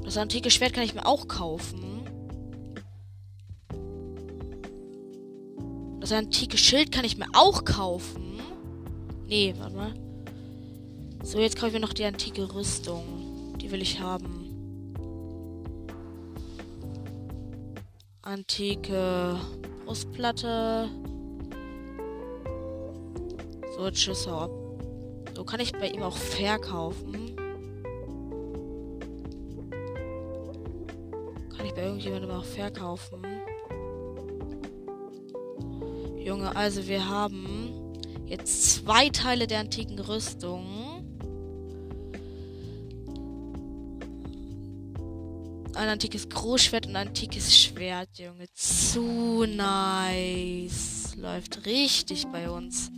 Das 0.04 0.18
antike 0.18 0.52
Schwert 0.52 0.74
kann 0.74 0.84
ich 0.84 0.94
mir 0.94 1.06
auch 1.06 1.28
kaufen. 1.28 1.93
Antike 6.14 6.58
Schild 6.58 6.92
kann 6.92 7.06
ich 7.06 7.18
mir 7.18 7.28
auch 7.34 7.66
kaufen. 7.66 8.40
Nee, 9.28 9.54
warte 9.58 9.76
mal. 9.76 9.94
So, 11.24 11.40
jetzt 11.40 11.56
kaufe 11.56 11.68
ich 11.68 11.74
mir 11.74 11.80
noch 11.80 11.94
die 11.94 12.06
antike 12.06 12.54
Rüstung. 12.54 13.58
Die 13.60 13.72
will 13.72 13.82
ich 13.82 14.00
haben. 14.00 14.44
Antike 18.22 19.40
Brustplatte. 19.86 20.90
So, 23.78 23.90
tschüss, 23.90 24.28
ab. 24.28 24.52
So 25.36 25.44
kann 25.44 25.60
ich 25.60 25.72
bei 25.74 25.90
ihm 25.90 26.04
auch 26.04 26.16
verkaufen. 26.16 27.36
Kann 31.56 31.66
ich 31.66 31.74
bei 31.74 31.84
irgendjemandem 31.84 32.32
auch 32.32 32.46
verkaufen. 32.46 33.33
Junge, 36.34 36.56
also 36.56 36.88
wir 36.88 37.08
haben 37.08 37.94
jetzt 38.26 38.64
zwei 38.64 39.10
Teile 39.10 39.46
der 39.46 39.60
antiken 39.60 40.00
Rüstung. 40.00 40.66
Ein 45.76 45.90
antikes 45.90 46.28
Großschwert 46.30 46.88
und 46.88 46.96
ein 46.96 47.08
antikes 47.10 47.56
Schwert, 47.56 48.18
Junge. 48.18 48.52
Zu 48.56 49.46
nice. 49.46 51.16
Läuft 51.18 51.68
richtig 51.68 52.26
bei 52.32 52.50
uns. 52.50 52.90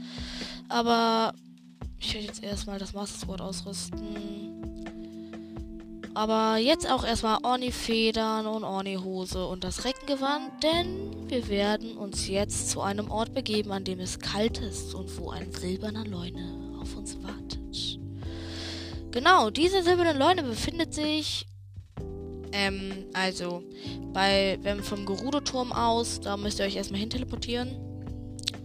Aber 0.70 1.34
ich 2.00 2.14
werde 2.14 2.28
jetzt 2.28 2.42
erstmal 2.42 2.80
das 2.80 2.94
Master 2.94 3.26
Sword 3.26 3.42
ausrüsten. 3.42 4.95
Aber 6.16 6.58
jetzt 6.58 6.90
auch 6.90 7.06
erstmal 7.06 7.40
Orni-Federn 7.44 8.48
und 8.48 8.64
Orni-Hose 8.64 9.46
und 9.46 9.64
das 9.64 9.86
Reckengewand, 9.86 10.64
denn 10.64 11.30
wir 11.30 11.48
werden 11.50 11.98
uns 11.98 12.28
jetzt 12.28 12.70
zu 12.70 12.82
einem 12.82 13.12
Ort 13.12 13.34
begeben, 13.34 13.72
an 13.72 13.84
dem 13.84 14.00
es 14.00 14.20
kalt 14.20 14.58
ist 14.60 14.96
und 14.96 15.16
wo 15.20 15.30
ein 15.30 15.52
silberner 15.52 16.06
Leune 16.06 16.80
auf 16.82 16.96
uns 16.96 17.22
wartet. 17.22 18.00
Genau, 19.12 19.50
diese 19.50 19.84
silberne 19.84 20.18
Leune 20.18 20.44
befindet 20.44 20.94
sich 20.94 21.46
ähm, 22.56 22.94
also, 23.12 23.64
bei, 24.14 24.58
wenn 24.62 24.82
vom 24.82 25.06
Gerudo-Turm 25.06 25.74
aus, 25.74 26.22
da 26.22 26.38
müsst 26.38 26.60
ihr 26.60 26.66
euch 26.66 26.78
erstmal 26.78 27.02
hin 27.02 27.10
teleportieren. 27.10 27.76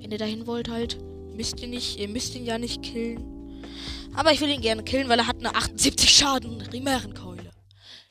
Wenn 0.00 0.12
ihr 0.12 0.18
dahin 0.18 0.46
wollt 0.46 0.68
halt. 0.68 0.98
Müsst 1.34 1.60
ihr 1.60 1.68
nicht, 1.68 1.98
ihr 1.98 2.08
müsst 2.08 2.36
ihn 2.36 2.44
ja 2.44 2.56
nicht 2.56 2.82
killen. 2.82 3.64
Aber 4.14 4.32
ich 4.32 4.40
will 4.40 4.48
ihn 4.48 4.60
gerne 4.60 4.84
killen, 4.84 5.08
weil 5.08 5.18
er 5.18 5.26
hat 5.26 5.38
eine 5.38 5.54
78 5.54 6.08
Schaden 6.08 6.60
Rimärenkeule. 6.60 7.39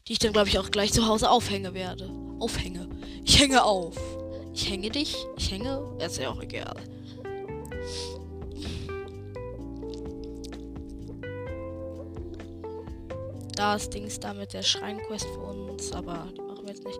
Die 0.10 0.14
ich 0.14 0.20
dann, 0.20 0.34
glaube 0.34 0.50
ich, 0.50 0.58
auch 0.58 0.72
gleich 0.72 0.92
zu 0.92 1.06
Hause 1.08 1.30
aufhänge 1.30 1.76
werde. 1.76 2.10
Aufhänge. 2.40 2.90
Ich 3.24 3.40
hänge 3.40 3.64
auf. 3.64 3.96
Ich 4.54 4.68
hänge 4.68 4.90
dich. 4.90 5.16
Ich 5.38 5.52
hänge. 5.52 5.96
Ist 6.00 6.18
ja 6.18 6.32
auch 6.32 6.42
egal. 6.42 6.76
das 13.60 13.90
Dings 13.90 14.18
da 14.22 14.34
mit 14.34 14.54
der 14.54 14.64
Schreinquest 14.64 15.28
für 15.28 15.42
uns, 15.42 15.92
aber 15.92 16.30
die 16.34 16.42
machen 16.42 16.66
wir 16.66 16.74
jetzt 16.74 16.86
nicht. 16.86 17.00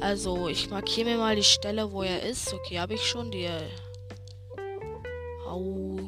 Also, 0.00 0.48
ich 0.48 0.70
markiere 0.70 1.10
mir 1.10 1.18
mal 1.18 1.36
die 1.36 1.44
Stelle, 1.44 1.92
wo 1.92 2.02
er 2.02 2.22
ist. 2.22 2.54
Okay, 2.54 2.80
habe 2.80 2.94
ich 2.94 3.06
schon 3.06 3.30
die. 3.30 3.46
Au. 5.46 5.98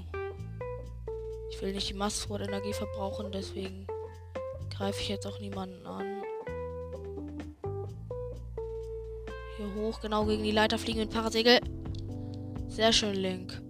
Ich 1.51 1.61
will 1.61 1.75
nicht 1.75 1.91
die 1.91 1.95
Masswort-Energie 1.95 2.73
verbrauchen, 2.73 3.31
deswegen 3.31 3.87
greife 4.75 5.03
ich 5.03 5.09
jetzt 5.11 5.27
auch 5.27 5.39
niemanden 5.39 5.87
an. 5.87 6.14
Hoch, 9.75 10.01
genau 10.01 10.25
gegen 10.27 10.43
die 10.43 10.51
Leiter 10.51 10.79
fliegen 10.79 11.01
mit 11.01 11.11
Parasegel. 11.11 11.61
Sehr 12.69 12.93
schön, 12.93 13.15
Link. 13.15 13.61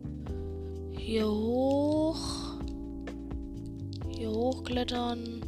Hier 0.93 1.29
hoch. 1.29 2.19
Hier 4.09 4.31
hochklettern. 4.31 5.45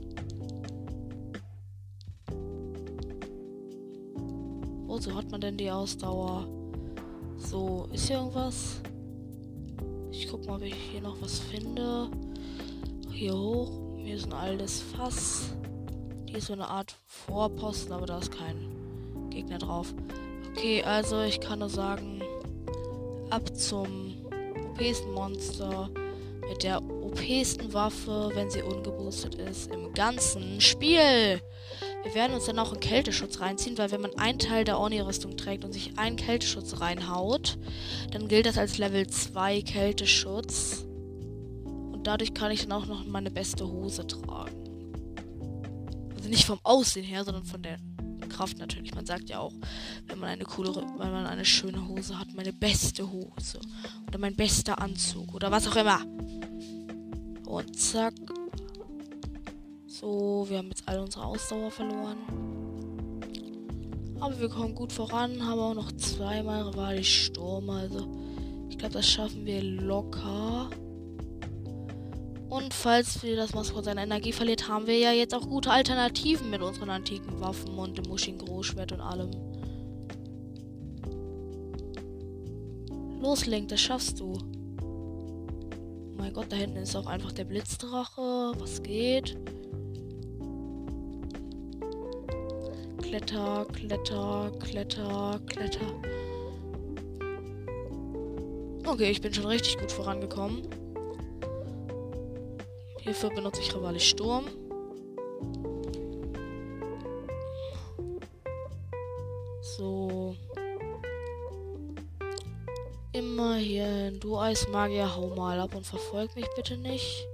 so 5.07 5.14
hat 5.14 5.31
man 5.31 5.40
denn 5.40 5.57
die 5.57 5.71
Ausdauer? 5.71 6.49
So, 7.38 7.88
ist 7.92 8.09
hier 8.09 8.16
irgendwas? 8.16 8.81
Ich 10.11 10.29
guck 10.29 10.47
mal, 10.47 10.57
ob 10.57 10.62
ich 10.62 10.75
hier 10.75 11.01
noch 11.01 11.21
was 11.21 11.38
finde. 11.38 12.11
Hier 13.12 13.33
hoch. 13.33 13.71
Hier 13.99 14.16
ist 14.16 14.27
ein 14.27 14.33
altes 14.33 14.81
Fass. 14.81 15.53
Hier 16.27 16.38
ist 16.38 16.47
so 16.47 16.55
eine 16.55 16.69
Art 16.69 16.97
Vorposten, 17.07 17.92
aber 17.92 18.07
da 18.07 18.19
ist 18.19 18.33
kein 18.33 19.31
Gegner 19.31 19.59
drauf. 19.59 19.95
Okay, 20.57 20.83
also 20.83 21.21
ich 21.21 21.38
kann 21.40 21.59
nur 21.59 21.69
sagen, 21.69 22.23
ab 23.29 23.55
zum 23.55 24.14
OPsten 24.71 25.12
Monster 25.12 25.90
mit 26.49 26.62
der 26.62 26.83
OPsten 26.83 27.75
Waffe, 27.75 28.31
wenn 28.33 28.49
sie 28.51 28.62
ungeboostet 28.62 29.35
ist, 29.35 29.71
im 29.71 29.92
ganzen 29.92 30.62
Spiel. 30.62 31.42
Wir 32.05 32.14
werden 32.14 32.33
uns 32.33 32.47
dann 32.47 32.59
auch 32.59 32.73
einen 32.73 32.81
Kälteschutz 32.81 33.40
reinziehen, 33.40 33.77
weil 33.77 33.90
wenn 33.90 34.01
man 34.01 34.19
einen 34.19 34.38
Teil 34.38 34.64
der 34.64 34.79
Orni-Rüstung 34.79 35.37
trägt 35.37 35.62
und 35.62 35.73
sich 35.73 35.99
einen 35.99 36.16
Kälteschutz 36.16 36.81
reinhaut, 36.81 37.59
dann 38.12 38.27
gilt 38.27 38.47
das 38.47 38.57
als 38.57 38.79
Level 38.79 39.07
2 39.07 39.61
Kälteschutz. 39.61 40.87
Und 41.66 42.07
dadurch 42.07 42.33
kann 42.33 42.51
ich 42.51 42.62
dann 42.62 42.73
auch 42.73 42.87
noch 42.87 43.05
meine 43.05 43.31
beste 43.31 43.69
Hose 43.69 44.07
tragen. 44.07 44.57
Also 46.16 46.31
nicht 46.31 46.47
vom 46.47 46.61
Aussehen 46.62 47.05
her, 47.05 47.25
sondern 47.25 47.45
von 47.45 47.61
der 47.61 47.77
Kraft 48.37 48.59
natürlich. 48.59 48.95
Man 48.95 49.07
sagt 49.07 49.31
ja 49.31 49.40
auch, 49.40 49.53
wenn 50.17 50.21
man 50.21 50.31
eine 50.31 50.45
coole, 50.45 50.75
wenn 50.75 51.13
man 51.13 51.27
eine 51.27 51.45
schöne 51.45 51.87
Hose 51.89 52.19
hat, 52.19 52.33
meine 52.35 52.53
beste 52.53 53.11
Hose. 53.11 53.61
Oder 54.09 54.19
mein 54.19 54.35
bester 54.35 54.81
Anzug. 54.81 55.35
Oder 55.35 55.51
was 55.51 55.69
auch 55.69 55.77
immer. 55.77 56.01
Und 57.47 57.79
zack. 57.79 58.15
So, 59.87 60.47
wir 60.49 60.59
haben 60.59 60.69
jetzt 60.69 60.89
alle 60.89 61.03
unsere 61.03 61.27
Ausdauer 61.27 61.71
verloren. 61.71 62.17
Aber 64.19 64.41
wir 64.41 64.49
kommen 64.49 64.75
gut 64.75 64.91
voran, 64.91 65.47
haben 65.47 65.61
auch 65.61 65.75
noch 65.75 65.93
zweimal 65.93 66.63
rivalisch 66.63 67.27
Sturm. 67.27 67.69
Also, 67.69 68.09
ich 68.71 68.79
glaube, 68.79 68.95
das 68.95 69.07
schaffen 69.07 69.45
wir 69.45 69.63
locker. 69.63 70.71
Und 72.49 72.73
falls 72.73 73.23
wir 73.23 73.37
das 73.37 73.53
Maskott 73.53 73.85
seine 73.85 74.03
Energie 74.03 74.33
verliert, 74.33 74.67
haben 74.67 74.87
wir 74.87 74.99
ja 74.99 75.13
jetzt 75.13 75.35
auch 75.35 75.47
gute 75.47 75.71
Alternativen 75.71 76.49
mit 76.49 76.63
unseren 76.63 76.89
antiken 76.89 77.39
Waffen 77.39 77.79
und 77.79 77.99
dem 77.99 78.09
Mushin 78.09 78.39
Großschwert 78.39 78.93
und 78.93 79.03
allem. 79.03 79.56
Los, 83.27 83.45
Link, 83.45 83.67
das 83.71 83.81
schaffst 83.81 84.21
du. 84.21 84.39
Oh 84.81 86.17
mein 86.17 86.33
Gott, 86.33 86.47
da 86.49 86.55
hinten 86.55 86.77
ist 86.77 86.95
auch 86.95 87.07
einfach 87.07 87.33
der 87.33 87.43
Blitzdrache. 87.43 88.53
Was 88.57 88.81
geht? 88.85 89.37
Kletter, 93.03 93.67
Kletter, 93.73 94.53
Kletter, 94.61 95.41
Kletter. 95.47 95.87
Okay, 98.87 99.11
ich 99.11 99.21
bin 99.21 99.35
schon 99.35 99.47
richtig 99.47 99.77
gut 99.77 99.91
vorangekommen. 99.91 100.62
Hierfür 103.01 103.31
benutze 103.31 103.61
ich 103.61 103.75
Rivali 103.75 103.99
Sturm. 103.99 104.45
Immer 113.47 113.57
hier. 113.57 114.11
Du 114.13 114.39
Eismagier, 114.39 115.15
hau 115.15 115.35
mal 115.37 115.61
ab 115.61 115.75
und 115.75 115.87
verfolg 115.87 116.35
mich 116.35 116.47
bitte 116.57 116.77
nicht. 116.77 117.27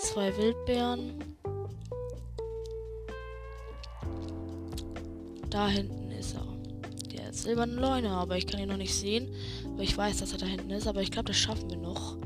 Zwei 0.00 0.34
Wildbeeren. 0.36 1.36
Da 5.50 5.68
hinten 5.68 6.10
ist 6.12 6.34
er. 6.34 6.46
Der 7.12 7.32
silberne 7.32 7.74
Leune, 7.74 8.10
aber 8.10 8.36
ich 8.38 8.46
kann 8.46 8.60
ihn 8.60 8.68
noch 8.68 8.76
nicht 8.76 8.94
sehen. 8.94 9.28
Aber 9.74 9.82
ich 9.82 9.96
weiß, 9.96 10.18
dass 10.18 10.32
er 10.32 10.38
da 10.38 10.46
hinten 10.46 10.70
ist. 10.70 10.86
Aber 10.86 11.02
ich 11.02 11.10
glaube, 11.10 11.26
das 11.26 11.36
schaffen 11.36 11.68
wir 11.68 11.76
noch. 11.76 12.16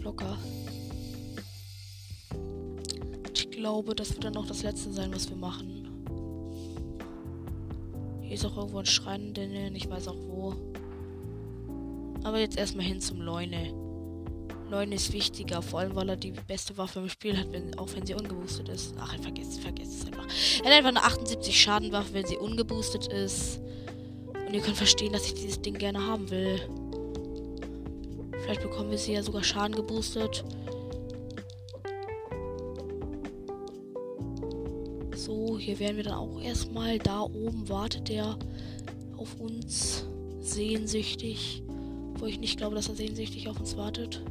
Locker. 0.00 0.38
Ich 3.34 3.50
glaube, 3.50 3.94
das 3.94 4.14
wird 4.14 4.24
dann 4.24 4.34
noch 4.34 4.46
das 4.46 4.62
letzte 4.62 4.92
sein, 4.92 5.12
was 5.14 5.28
wir 5.28 5.36
machen. 5.36 5.82
Hier 8.22 8.34
ist 8.34 8.46
auch 8.46 8.56
irgendwo 8.56 8.78
ein 8.78 8.86
Schrein, 8.86 9.34
denn 9.34 9.74
ich 9.74 9.90
weiß 9.90 10.08
auch 10.08 10.16
wo. 10.16 10.73
Aber 12.24 12.40
jetzt 12.40 12.58
erstmal 12.58 12.86
hin 12.86 13.00
zum 13.00 13.20
Leune. 13.20 13.72
Leune 14.70 14.94
ist 14.94 15.12
wichtiger, 15.12 15.62
vor 15.62 15.80
allem 15.80 15.94
weil 15.94 16.08
er 16.08 16.16
die 16.16 16.32
beste 16.32 16.76
Waffe 16.78 17.00
im 17.00 17.08
Spiel 17.08 17.38
hat, 17.38 17.52
wenn, 17.52 17.78
auch 17.78 17.88
wenn 17.94 18.04
sie 18.06 18.14
ungeboostet 18.14 18.70
ist. 18.70 18.94
Ach, 18.98 19.14
vergesst, 19.20 19.60
vergesst 19.60 20.00
es 20.00 20.06
einfach. 20.06 20.26
Er 20.64 20.70
hat 20.70 20.78
einfach 20.78 20.88
eine 20.88 21.04
78 21.04 21.60
Schadenwaffe, 21.60 22.14
wenn 22.14 22.26
sie 22.26 22.38
ungeboostet 22.38 23.06
ist. 23.08 23.60
Und 24.46 24.54
ihr 24.54 24.62
könnt 24.62 24.76
verstehen, 24.76 25.12
dass 25.12 25.26
ich 25.26 25.34
dieses 25.34 25.60
Ding 25.60 25.74
gerne 25.74 26.04
haben 26.04 26.30
will. 26.30 26.60
Vielleicht 28.42 28.62
bekommen 28.62 28.90
wir 28.90 28.98
sie 28.98 29.12
ja 29.12 29.22
sogar 29.22 29.44
Schaden 29.44 29.76
geboostet. 29.76 30.44
So, 35.14 35.58
hier 35.58 35.78
werden 35.78 35.96
wir 35.96 36.04
dann 36.04 36.14
auch 36.14 36.40
erstmal. 36.40 36.98
Da 36.98 37.20
oben 37.20 37.68
wartet 37.68 38.08
der 38.08 38.38
auf 39.16 39.40
uns 39.40 40.06
sehnsüchtig. 40.40 41.63
Wo 42.24 42.28
ich 42.28 42.40
nicht 42.40 42.56
glaube, 42.56 42.74
dass 42.74 42.88
er 42.88 42.94
sehnsüchtig 42.94 43.50
auf 43.50 43.60
uns 43.60 43.76
wartet. 43.76 44.24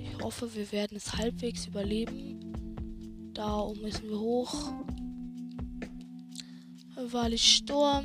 Ich 0.00 0.22
hoffe, 0.22 0.54
wir 0.54 0.70
werden 0.70 0.96
es 0.96 1.14
halbwegs 1.14 1.66
überleben. 1.66 3.32
Da 3.34 3.58
oben 3.58 3.82
müssen 3.82 4.08
wir 4.08 4.20
hoch. 4.20 4.72
Rivali 6.96 7.36
Sturm. 7.36 8.04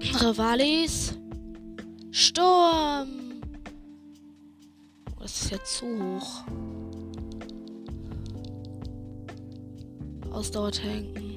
Rivalis. 0.00 1.12
Sturm. 2.10 3.42
Oh, 5.16 5.20
das 5.20 5.42
ist 5.42 5.50
ja 5.50 5.62
zu 5.62 5.86
hoch. 5.86 6.44
Ausdauer 10.30 10.72
tanken. 10.72 11.29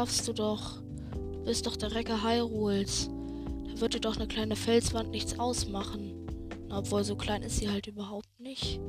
Schaffst 0.00 0.26
du 0.28 0.32
doch. 0.32 0.80
Du 1.12 1.44
bist 1.44 1.66
doch 1.66 1.76
der 1.76 1.94
Recker 1.94 2.24
Hyrules. 2.24 3.10
Da 3.68 3.80
wird 3.82 3.92
dir 3.92 4.00
doch 4.00 4.16
eine 4.16 4.26
kleine 4.26 4.56
Felswand 4.56 5.10
nichts 5.10 5.38
ausmachen. 5.38 6.26
Obwohl, 6.70 7.04
so 7.04 7.16
klein 7.16 7.42
ist 7.42 7.58
sie 7.58 7.68
halt 7.68 7.86
überhaupt 7.86 8.40
nicht. 8.40 8.80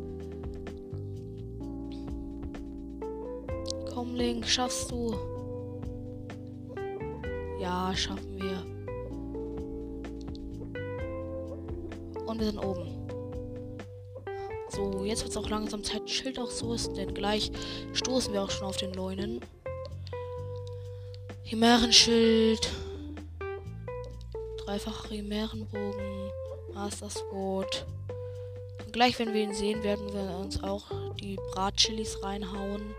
Komm, 3.94 4.16
Link, 4.16 4.48
schaffst 4.48 4.90
du. 4.90 5.14
Ja, 7.60 7.92
schaffen 7.94 8.38
wir. 8.38 8.66
Und 12.26 12.40
wir 12.40 12.46
sind 12.46 12.60
oben. 12.60 12.88
So, 14.70 15.04
jetzt 15.04 15.24
wird 15.24 15.32
es 15.32 15.38
auch 15.38 15.50
langsam 15.50 15.84
Zeit, 15.84 16.10
Schild 16.10 16.40
auch 16.40 16.52
so 16.52 16.74
ist, 16.74 16.96
denn 16.96 17.14
gleich 17.14 17.52
stoßen 17.92 18.32
wir 18.32 18.44
auch 18.44 18.50
schon 18.50 18.68
auf 18.68 18.78
den 18.78 18.94
Leunen. 18.94 19.42
Chimärenschild. 21.52 22.72
Dreifach 24.64 25.10
Chimärenbogen. 25.10 26.32
Master 26.74 27.10
Sword. 27.10 27.86
Und 28.82 28.94
gleich, 28.94 29.20
wenn 29.20 29.34
wir 29.34 29.44
ihn 29.44 29.54
sehen, 29.54 29.84
werden 29.84 30.14
wir 30.14 30.38
uns 30.38 30.64
auch 30.64 30.86
die 31.20 31.36
Bratchilis 31.52 32.24
reinhauen. 32.24 32.96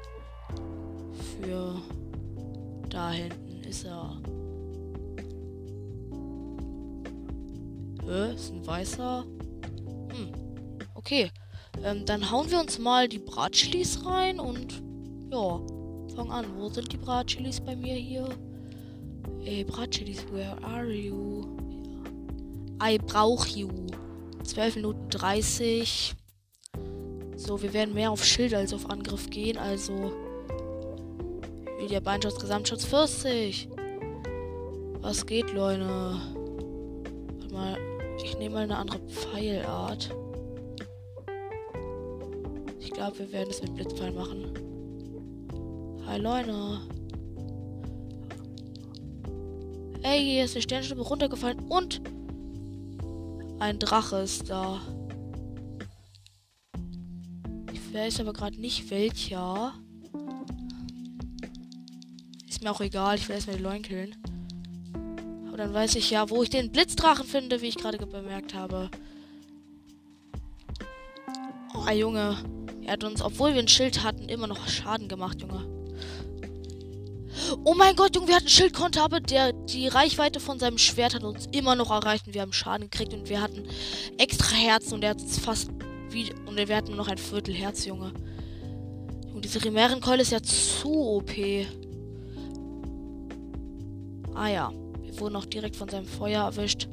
Für 1.40 1.80
da 2.90 3.12
hinten 3.12 3.64
ist 3.64 3.86
er. 3.86 4.20
Hä? 8.04 8.34
Ist 8.34 8.52
ein 8.52 8.66
weißer? 8.66 9.24
Hm. 10.12 10.32
Okay. 10.92 11.30
Ähm, 11.82 12.04
dann 12.04 12.30
hauen 12.30 12.50
wir 12.50 12.60
uns 12.60 12.78
mal 12.78 13.08
die 13.08 13.18
Bratchilis 13.18 14.04
rein 14.04 14.38
und 14.38 14.82
ja, 15.30 15.58
fang 16.12 16.30
an. 16.30 16.46
Wo 16.56 16.68
sind 16.68 16.92
die 16.92 16.96
Bratchilis 16.96 17.60
bei 17.60 17.74
mir 17.76 17.94
hier? 17.94 18.28
Ey, 19.44 19.64
Bratchilis, 19.64 20.24
where 20.30 20.56
are 20.62 20.90
you? 20.90 21.44
I 22.82 22.98
brauch 22.98 23.46
you. 23.46 23.68
12 24.44 24.76
Minuten 24.76 25.08
30. 25.10 26.14
So, 27.36 27.60
wir 27.62 27.72
werden 27.72 27.94
mehr 27.94 28.10
auf 28.10 28.24
Schild 28.24 28.54
als 28.54 28.72
auf 28.72 28.88
Angriff 28.90 29.30
gehen, 29.30 29.56
also. 29.58 30.12
Wie 31.78 31.88
der 31.88 32.00
Beinschutz, 32.00 32.38
Gesamtschutz 32.38 32.84
40. 32.84 33.68
Was 35.00 35.26
geht, 35.26 35.52
Leute? 35.52 35.86
Warte 37.40 37.54
mal. 37.54 37.76
Ich 38.22 38.38
nehme 38.38 38.54
mal 38.54 38.62
eine 38.64 38.76
andere 38.76 39.00
Pfeilart. 39.00 40.14
Ich 42.78 42.90
glaube, 42.92 43.18
wir 43.18 43.32
werden 43.32 43.50
es 43.50 43.62
mit 43.62 43.74
Blitzpfeil 43.74 44.12
machen. 44.12 44.52
Hi, 46.12 46.18
Leute. 46.18 46.78
Ey, 50.02 50.22
hier 50.22 50.44
ist 50.44 50.54
eine 50.54 50.60
Sternschnuppe 50.60 51.00
runtergefallen 51.00 51.60
und 51.70 52.02
ein 53.60 53.78
Drache 53.78 54.16
ist 54.16 54.50
da. 54.50 54.82
Ich 57.72 57.94
weiß 57.94 58.20
aber 58.20 58.34
gerade 58.34 58.60
nicht 58.60 58.90
welcher. 58.90 59.72
Ist 62.46 62.62
mir 62.62 62.70
auch 62.70 62.82
egal, 62.82 63.16
ich 63.16 63.26
will 63.30 63.36
erstmal 63.36 63.56
die 63.56 63.62
Leuen 63.62 63.82
killen. 63.82 64.14
Aber 65.48 65.56
dann 65.56 65.72
weiß 65.72 65.94
ich 65.94 66.10
ja, 66.10 66.28
wo 66.28 66.42
ich 66.42 66.50
den 66.50 66.72
Blitzdrachen 66.72 67.24
finde, 67.24 67.62
wie 67.62 67.68
ich 67.68 67.76
gerade 67.76 67.96
bemerkt 68.04 68.52
habe. 68.52 68.90
Oh, 71.74 71.90
Junge. 71.90 72.36
Er 72.82 72.92
hat 72.92 73.04
uns, 73.04 73.22
obwohl 73.22 73.54
wir 73.54 73.62
ein 73.62 73.68
Schild 73.68 74.04
hatten, 74.04 74.28
immer 74.28 74.46
noch 74.46 74.68
Schaden 74.68 75.08
gemacht, 75.08 75.40
Junge. 75.40 75.81
Oh 77.64 77.74
mein 77.74 77.96
Gott, 77.96 78.14
Junge, 78.14 78.28
wir 78.28 78.36
hatten 78.36 78.48
Schildkonter, 78.48 79.02
aber 79.02 79.20
der, 79.20 79.52
die 79.52 79.88
Reichweite 79.88 80.40
von 80.40 80.58
seinem 80.58 80.78
Schwert 80.78 81.14
hat 81.14 81.24
uns 81.24 81.46
immer 81.52 81.74
noch 81.74 81.90
erreicht 81.90 82.26
und 82.26 82.34
wir 82.34 82.42
haben 82.42 82.52
Schaden 82.52 82.88
gekriegt 82.88 83.12
und 83.14 83.28
wir 83.28 83.40
hatten 83.40 83.64
extra 84.18 84.54
Herzen 84.54 84.94
und 84.94 85.04
er 85.04 85.10
hat 85.10 85.20
fast 85.20 85.70
wie. 86.10 86.32
Und 86.46 86.56
wir 86.56 86.76
hatten 86.76 86.88
nur 86.88 86.96
noch 86.96 87.08
ein 87.08 87.18
Viertel 87.18 87.54
Herz, 87.54 87.84
Junge. 87.84 88.12
Und 89.34 89.44
diese 89.44 89.64
Rimärenkeule 89.64 90.22
ist 90.22 90.32
ja 90.32 90.42
zu 90.42 90.88
OP. 90.88 91.30
Ah 94.34 94.48
ja. 94.48 94.72
Wir 95.00 95.20
wurden 95.20 95.36
auch 95.36 95.46
direkt 95.46 95.76
von 95.76 95.88
seinem 95.88 96.06
Feuer 96.06 96.44
erwischt. 96.44 96.88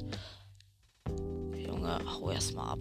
Junge, 1.55 1.99
hau 2.05 2.31
erstmal 2.31 2.69
ab. 2.69 2.79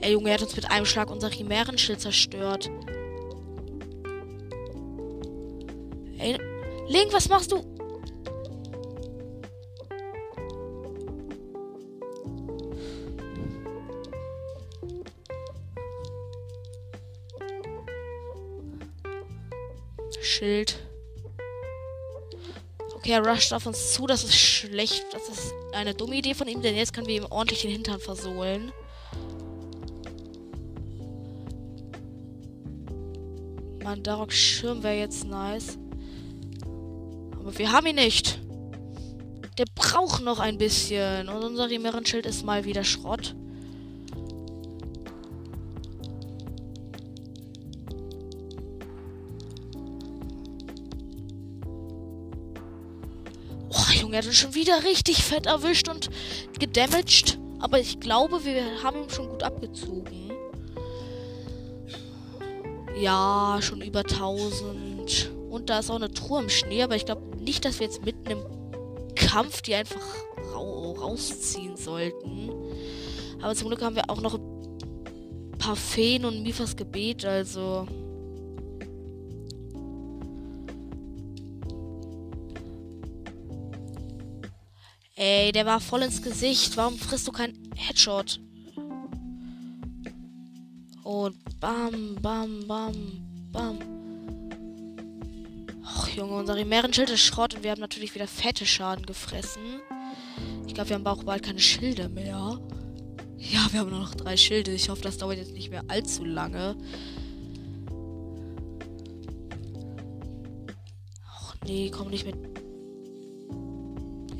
Ey, 0.00 0.12
Junge, 0.12 0.30
er 0.30 0.34
hat 0.34 0.42
uns 0.42 0.56
mit 0.56 0.70
einem 0.70 0.86
Schlag 0.86 1.10
unser 1.10 1.30
Chimärenschild 1.30 2.00
zerstört. 2.00 2.70
Ey, 6.20 6.38
Link, 6.88 7.12
was 7.12 7.30
machst 7.30 7.50
du? 7.50 7.64
Schild. 20.20 20.78
Okay, 22.96 23.12
er 23.12 23.26
rusht 23.26 23.54
auf 23.54 23.64
uns 23.64 23.92
zu. 23.92 24.06
Das 24.06 24.22
ist 24.22 24.36
schlecht. 24.36 25.04
Das 25.12 25.26
ist 25.28 25.54
eine 25.72 25.94
dumme 25.94 26.16
Idee 26.16 26.34
von 26.34 26.48
ihm, 26.48 26.60
denn 26.60 26.76
jetzt 26.76 26.92
können 26.92 27.06
wir 27.06 27.16
ihm 27.16 27.26
ordentlich 27.30 27.62
den 27.62 27.70
Hintern 27.70 27.98
versohlen. 27.98 28.72
Mandaroks 33.82 34.36
Schirm 34.36 34.82
wäre 34.82 34.98
jetzt 34.98 35.24
nice. 35.24 35.78
Aber 37.50 37.58
wir 37.58 37.72
haben 37.72 37.86
ihn 37.88 37.96
nicht. 37.96 38.38
Der 39.58 39.64
braucht 39.74 40.22
noch 40.22 40.38
ein 40.38 40.56
bisschen. 40.56 41.28
Und 41.28 41.42
unser 41.42 41.68
Rimerenschild 41.68 42.24
ist 42.24 42.44
mal 42.44 42.64
wieder 42.64 42.84
Schrott. 42.84 43.34
Oh, 53.68 53.92
Junge, 54.00 54.14
er 54.14 54.18
hat 54.18 54.26
uns 54.26 54.36
schon 54.36 54.54
wieder 54.54 54.84
richtig 54.84 55.24
fett 55.24 55.46
erwischt 55.46 55.88
und 55.88 56.08
gedamaged. 56.60 57.36
Aber 57.58 57.80
ich 57.80 57.98
glaube, 57.98 58.44
wir 58.44 58.84
haben 58.84 59.02
ihn 59.02 59.10
schon 59.10 59.28
gut 59.28 59.42
abgezogen. 59.42 60.30
Ja, 62.96 63.58
schon 63.60 63.82
über 63.82 64.04
1000. 64.04 65.32
Und 65.50 65.68
da 65.68 65.80
ist 65.80 65.90
auch 65.90 65.96
eine 65.96 66.12
Truhe 66.12 66.42
im 66.42 66.48
Schnee, 66.48 66.84
aber 66.84 66.94
ich 66.94 67.06
glaube 67.06 67.29
nicht, 67.50 67.64
dass 67.64 67.80
wir 67.80 67.88
jetzt 67.88 68.04
mitten 68.04 68.30
im 68.30 68.44
Kampf 69.16 69.60
die 69.62 69.74
einfach 69.74 70.00
rausziehen 70.54 71.76
sollten. 71.76 72.48
Aber 73.42 73.56
zum 73.56 73.66
Glück 73.66 73.82
haben 73.82 73.96
wir 73.96 74.08
auch 74.08 74.20
noch 74.20 74.34
ein 74.34 75.58
paar 75.58 75.74
Feen 75.74 76.24
und 76.24 76.44
Mifas 76.44 76.76
Gebet, 76.76 77.24
also. 77.24 77.88
Ey, 85.16 85.50
der 85.50 85.66
war 85.66 85.80
voll 85.80 86.02
ins 86.02 86.22
Gesicht. 86.22 86.76
Warum 86.76 86.96
frisst 86.96 87.26
du 87.26 87.32
kein 87.32 87.58
Headshot? 87.74 88.38
Und 91.02 91.36
bam, 91.58 92.14
bam, 92.22 92.64
bam, 92.68 92.94
bam. 93.50 93.99
Junge, 96.20 96.34
unser 96.34 96.54
Rimerenschild 96.54 97.08
ist 97.08 97.22
Schrott 97.22 97.54
und 97.54 97.62
wir 97.62 97.70
haben 97.70 97.80
natürlich 97.80 98.14
wieder 98.14 98.26
fette 98.26 98.66
Schaden 98.66 99.06
gefressen. 99.06 99.80
Ich 100.66 100.74
glaube, 100.74 100.90
wir 100.90 100.96
haben 100.96 101.06
auch 101.06 101.24
bald 101.24 101.42
keine 101.42 101.60
Schilde 101.60 102.10
mehr. 102.10 102.60
Ja, 103.38 103.66
wir 103.70 103.80
haben 103.80 103.88
nur 103.88 104.00
noch 104.00 104.14
drei 104.14 104.36
Schilde. 104.36 104.70
Ich 104.70 104.90
hoffe, 104.90 105.00
das 105.00 105.16
dauert 105.16 105.38
jetzt 105.38 105.54
nicht 105.54 105.70
mehr 105.70 105.82
allzu 105.88 106.26
lange. 106.26 106.76
Ach 111.26 111.54
nee, 111.64 111.90
komm 111.90 112.10
nicht 112.10 112.26
mit 112.26 112.36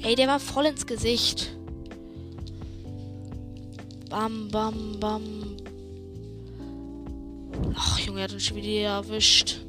Ey, 0.02 0.14
der 0.16 0.28
war 0.28 0.38
voll 0.38 0.66
ins 0.66 0.86
Gesicht. 0.86 1.56
Bam, 4.10 4.48
bam, 4.50 5.00
bam. 5.00 5.56
Ach, 7.74 7.98
Junge, 8.00 8.20
er 8.20 8.24
hat 8.24 8.34
uns 8.34 8.44
schon 8.44 8.58
wieder 8.58 8.82
erwischt. 8.82 9.62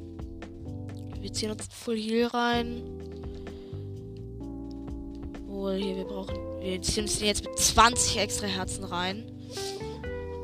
Wir 1.22 1.32
ziehen 1.32 1.52
uns 1.52 1.68
Full 1.72 1.98
Heal 1.98 2.28
rein. 2.28 2.84
Wohl, 5.46 5.76
hier, 5.76 5.96
wir 5.96 6.06
brauchen. 6.06 6.36
Wir 6.62 6.82
ziehen 6.82 7.04
uns 7.04 7.22
jetzt 7.22 7.46
mit 7.46 7.58
20 7.58 8.18
extra 8.18 8.48
Herzen 8.48 8.84
rein. 8.84 9.32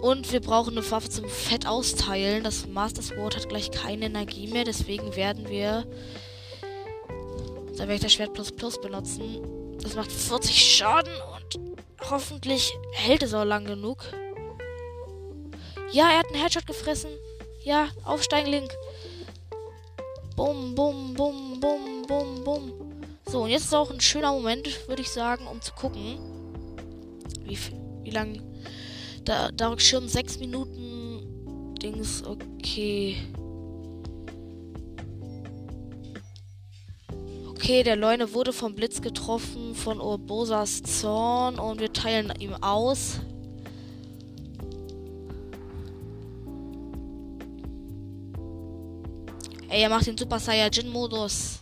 Und 0.01 0.31
wir 0.31 0.39
brauchen 0.39 0.77
eine 0.77 0.91
Waffe 0.91 1.09
zum 1.09 1.27
Fett 1.27 1.65
austeilen. 1.65 2.43
Das 2.43 2.67
Master 2.67 3.01
Sword 3.01 3.35
hat 3.35 3.49
gleich 3.49 3.71
keine 3.71 4.05
Energie 4.05 4.47
mehr. 4.47 4.63
Deswegen 4.63 5.15
werden 5.15 5.49
wir 5.49 5.87
unser 7.67 7.87
Wächter 7.87 8.09
Schwert 8.09 8.33
Plus 8.33 8.51
Plus 8.51 8.79
benutzen. 8.79 9.77
Das 9.81 9.95
macht 9.95 10.11
40 10.11 10.75
Schaden 10.75 11.13
und 11.35 11.77
hoffentlich 12.09 12.73
hält 12.91 13.23
es 13.23 13.33
auch 13.33 13.45
lang 13.45 13.65
genug. 13.65 14.03
Ja, 15.91 16.11
er 16.11 16.19
hat 16.19 16.27
einen 16.27 16.41
Headshot 16.41 16.67
gefressen. 16.67 17.09
Ja, 17.63 17.89
aufsteigen, 18.03 18.51
Link. 18.51 18.71
Bum, 20.37 20.75
bum, 20.75 21.15
bum, 21.15 21.59
bum, 21.59 22.03
bum, 22.07 22.43
bum. 22.43 22.71
So, 23.25 23.45
und 23.45 23.49
jetzt 23.49 23.63
ist 23.63 23.73
auch 23.73 23.89
ein 23.89 23.99
schöner 23.99 24.31
Moment, 24.31 24.87
würde 24.87 25.01
ich 25.01 25.09
sagen, 25.09 25.47
um 25.47 25.59
zu 25.61 25.73
gucken, 25.73 26.19
wie, 27.43 27.57
wie 28.03 28.11
lang. 28.11 28.39
Da, 29.25 29.51
Dark 29.51 29.81
Schirm 29.81 30.07
6 30.07 30.37
Minuten. 30.37 31.73
Dings, 31.81 32.23
okay. 32.23 33.17
Okay, 37.49 37.81
der 37.81 37.95
Leune 37.95 38.31
wurde 38.31 38.53
vom 38.53 38.75
Blitz 38.75 39.01
getroffen 39.01 39.73
von 39.73 39.99
Urbosas 39.99 40.83
Zorn 40.83 41.57
und 41.57 41.79
wir 41.79 41.91
teilen 41.91 42.31
ihm 42.39 42.53
aus. 42.61 43.21
Ey, 49.77 49.83
er 49.83 49.89
macht 49.89 50.07
den 50.07 50.17
Super 50.17 50.39
Saiyajin-Modus. 50.39 51.59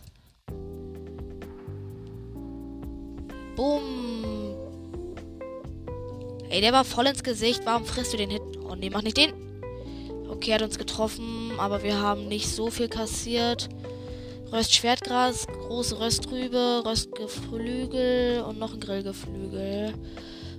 Boom. 3.54 4.54
Ey, 6.48 6.62
der 6.62 6.72
war 6.72 6.86
voll 6.86 7.08
ins 7.08 7.22
Gesicht. 7.22 7.60
Warum 7.66 7.84
frisst 7.84 8.14
du 8.14 8.16
den 8.16 8.30
Hit? 8.30 8.40
Oh, 8.66 8.74
nee, 8.74 8.88
mach 8.88 9.02
nicht 9.02 9.18
den. 9.18 9.34
Okay, 10.30 10.54
hat 10.54 10.62
uns 10.62 10.78
getroffen, 10.78 11.52
aber 11.58 11.82
wir 11.82 12.00
haben 12.00 12.26
nicht 12.26 12.48
so 12.48 12.70
viel 12.70 12.88
kassiert. 12.88 13.68
Röstschwertgras, 14.50 15.46
große 15.46 16.00
Röstrübe, 16.00 16.84
Röstgeflügel 16.86 18.44
und 18.48 18.58
noch 18.58 18.72
ein 18.72 18.80
Grillgeflügel. 18.80 19.92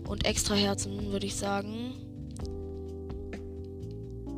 Und 0.08 0.28
extra 0.28 0.54
Herzen, 0.54 1.12
würde 1.12 1.26
ich 1.26 1.36
sagen. 1.36 1.96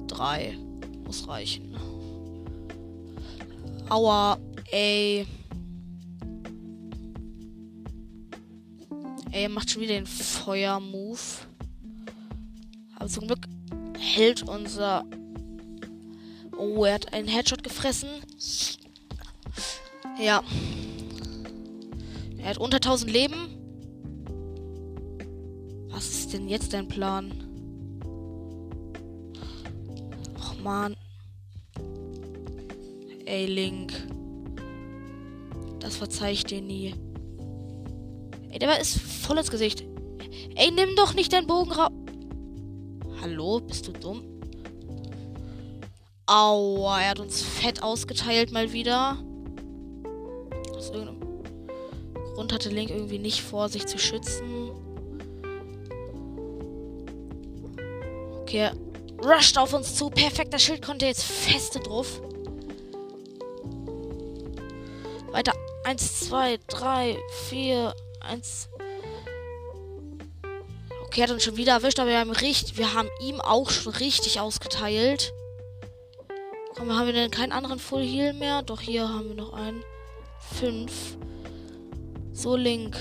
Drei. 0.08 0.58
Muss 1.06 1.28
reichen. 1.28 1.99
Aua, 3.90 4.38
ey. 4.72 5.26
Ey, 9.32 9.44
er 9.44 9.50
macht 9.50 9.72
schon 9.72 9.82
wieder 9.82 9.96
den 9.96 10.06
Feuer-Move. 10.06 11.20
Aber 12.96 13.08
zum 13.08 13.26
Glück 13.26 13.48
hält 13.98 14.48
unser. 14.48 15.04
Oh, 16.56 16.86
er 16.86 16.96
hat 16.96 17.14
einen 17.14 17.28
Headshot 17.28 17.64
gefressen. 17.64 18.10
Ja. 20.20 20.44
Er 22.38 22.50
hat 22.50 22.58
unter 22.60 22.78
1000 22.78 23.12
Leben. 23.12 23.56
Was 25.90 26.10
ist 26.10 26.34
denn 26.34 26.48
jetzt 26.48 26.74
dein 26.74 26.88
Plan? 26.88 27.32
Och 30.38 30.62
man. 30.62 30.96
Ey, 33.30 33.46
Link. 33.46 33.94
Das 35.80 35.98
verzeih 35.98 36.32
ich 36.32 36.46
dir 36.46 36.62
nie. 36.62 36.96
Ey, 38.50 38.58
der 38.58 38.82
ist 38.82 39.00
voll 39.00 39.38
ins 39.38 39.52
Gesicht. 39.52 39.84
Ey, 40.56 40.72
nimm 40.72 40.96
doch 40.96 41.14
nicht 41.14 41.32
deinen 41.32 41.46
Bogen 41.46 41.72
raus. 41.72 41.92
Hallo, 43.22 43.60
bist 43.60 43.88
du 43.88 43.92
dumm? 43.92 44.24
Aua, 46.26 47.02
er 47.02 47.10
hat 47.12 47.20
uns 47.20 47.44
fett 47.44 47.84
ausgeteilt 47.84 48.52
mal 48.52 48.74
wieder. 48.74 49.20
Aus 50.76 50.90
irgendeinem 50.90 51.44
Grund 52.34 52.52
hatte 52.52 52.70
Link 52.70 52.90
irgendwie 52.90 53.20
nicht 53.20 53.42
vor, 53.42 53.70
sich 53.70 53.86
zu 53.86 54.00
schützen. 54.00 54.72
Okay, 58.42 58.72
rusht 59.24 59.56
auf 59.60 59.76
uns 59.76 59.94
zu. 59.94 60.10
Perfekt, 60.10 60.52
das 60.52 60.64
Schild 60.64 60.82
konnte 60.82 61.06
jetzt 61.06 61.26
feste 61.26 61.80
drauf. 61.80 62.24
Weiter. 65.32 65.54
Eins, 65.84 66.20
zwei, 66.22 66.60
drei, 66.68 67.18
vier, 67.48 67.94
eins. 68.20 68.70
Okay, 71.06 71.24
hat 71.24 71.32
uns 71.32 71.44
schon 71.44 71.58
wieder 71.58 71.74
erwischt, 71.74 72.00
aber 72.00 72.10
wir 72.10 72.20
haben, 72.20 72.32
richtig, 72.32 72.78
wir 72.78 72.94
haben 72.94 73.10
ihm 73.22 73.42
auch 73.42 73.70
schon 73.70 73.94
richtig 73.94 74.40
ausgeteilt. 74.40 75.34
Komm, 76.76 76.96
haben 76.96 77.08
wir 77.08 77.14
denn 77.14 77.32
keinen 77.32 77.52
anderen 77.52 77.80
Full 77.80 78.04
Heal 78.04 78.34
mehr? 78.34 78.62
Doch, 78.62 78.82
hier 78.82 79.10
haben 79.10 79.30
wir 79.30 79.36
noch 79.36 79.54
einen. 79.54 79.84
5. 80.60 81.18
So, 82.32 82.56
Link. 82.56 82.96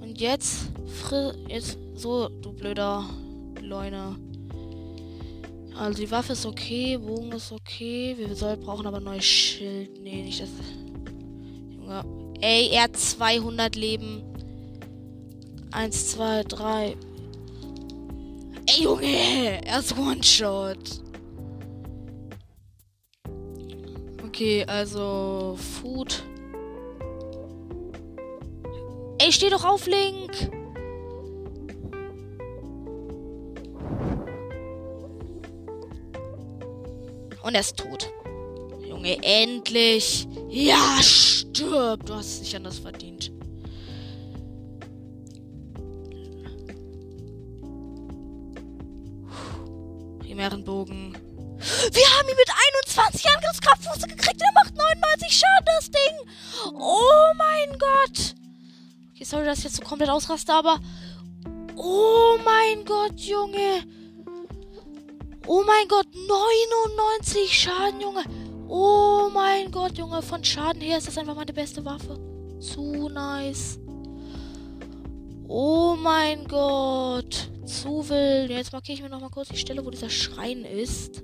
Und 0.00 0.20
jetzt, 0.20 0.70
fri 0.86 1.32
jetzt, 1.48 1.78
so, 1.94 2.28
du 2.28 2.52
blöder 2.52 3.04
Leune. 3.60 4.16
Also 5.76 6.00
die 6.00 6.10
Waffe 6.10 6.32
ist 6.32 6.46
okay, 6.46 6.96
Bogen 6.96 7.32
ist 7.32 7.52
okay. 7.52 8.14
Wir 8.16 8.34
soll, 8.34 8.56
brauchen 8.56 8.86
aber 8.86 8.96
ein 8.96 9.04
neues 9.04 9.24
Schild. 9.24 10.00
Nee, 10.00 10.22
nicht 10.22 10.40
das. 10.40 10.48
Junge. 11.88 12.04
Ey, 12.40 12.70
er 12.72 12.84
hat 12.84 12.96
200 12.96 13.74
Leben. 13.74 14.22
1, 15.72 16.12
2, 16.12 16.44
3. 16.44 16.96
Ey, 18.66 18.82
Junge, 18.82 19.64
er 19.64 19.78
ist 19.78 19.96
One-Shot. 19.96 21.02
Okay, 24.26 24.64
also 24.66 25.56
Food. 25.56 26.22
Ey, 29.18 29.32
steh 29.32 29.50
doch 29.50 29.64
auf, 29.64 29.86
Link! 29.86 30.50
Und 37.42 37.54
er 37.54 37.60
ist 37.60 37.76
tot. 37.78 38.12
Junge, 39.08 39.22
endlich! 39.22 40.26
Ja, 40.50 41.00
stirb! 41.02 42.04
Du 42.04 42.14
hast 42.14 42.26
es 42.26 42.40
nicht 42.40 42.56
anders 42.56 42.78
verdient. 42.78 43.30
Primärenbogen. 50.20 51.16
Wir 51.92 52.06
haben 52.06 52.28
ihn 52.28 52.36
mit 52.36 52.50
21 52.84 53.26
Angriffskraft 53.34 54.08
gekriegt. 54.08 54.40
Er 54.40 54.52
macht 54.54 54.76
99 54.76 55.32
Schaden, 55.32 55.64
das 55.64 55.90
Ding. 55.90 56.74
Oh 56.74 57.32
mein 57.36 57.78
Gott. 57.78 58.34
Okay, 59.14 59.24
sorry, 59.24 59.46
dass 59.46 59.58
ich 59.58 59.64
jetzt 59.64 59.76
so 59.76 59.82
komplett 59.82 60.10
ausraste, 60.10 60.52
aber. 60.52 60.80
Oh 61.76 62.38
mein 62.44 62.84
Gott, 62.84 63.18
Junge. 63.18 63.84
Oh 65.46 65.64
mein 65.66 65.88
Gott, 65.88 66.06
99 66.14 67.58
Schaden, 67.58 68.00
Junge. 68.00 68.24
Oh 68.68 69.30
mein 69.32 69.70
Gott, 69.70 69.96
Junge. 69.96 70.20
Von 70.20 70.44
Schaden 70.44 70.82
her 70.82 70.98
ist 70.98 71.08
das 71.08 71.16
einfach 71.16 71.34
meine 71.34 71.52
beste 71.52 71.84
Waffe. 71.84 72.18
Zu 72.60 73.08
nice. 73.08 73.78
Oh 75.48 75.96
mein 75.98 76.46
Gott. 76.46 77.50
Zu 77.64 78.08
wild. 78.10 78.50
Jetzt 78.50 78.72
markiere 78.72 78.96
ich 78.96 79.02
mir 79.02 79.08
noch 79.08 79.20
mal 79.20 79.30
kurz 79.30 79.48
die 79.48 79.56
Stelle, 79.56 79.84
wo 79.84 79.90
dieser 79.90 80.10
Schrein 80.10 80.64
ist. 80.64 81.22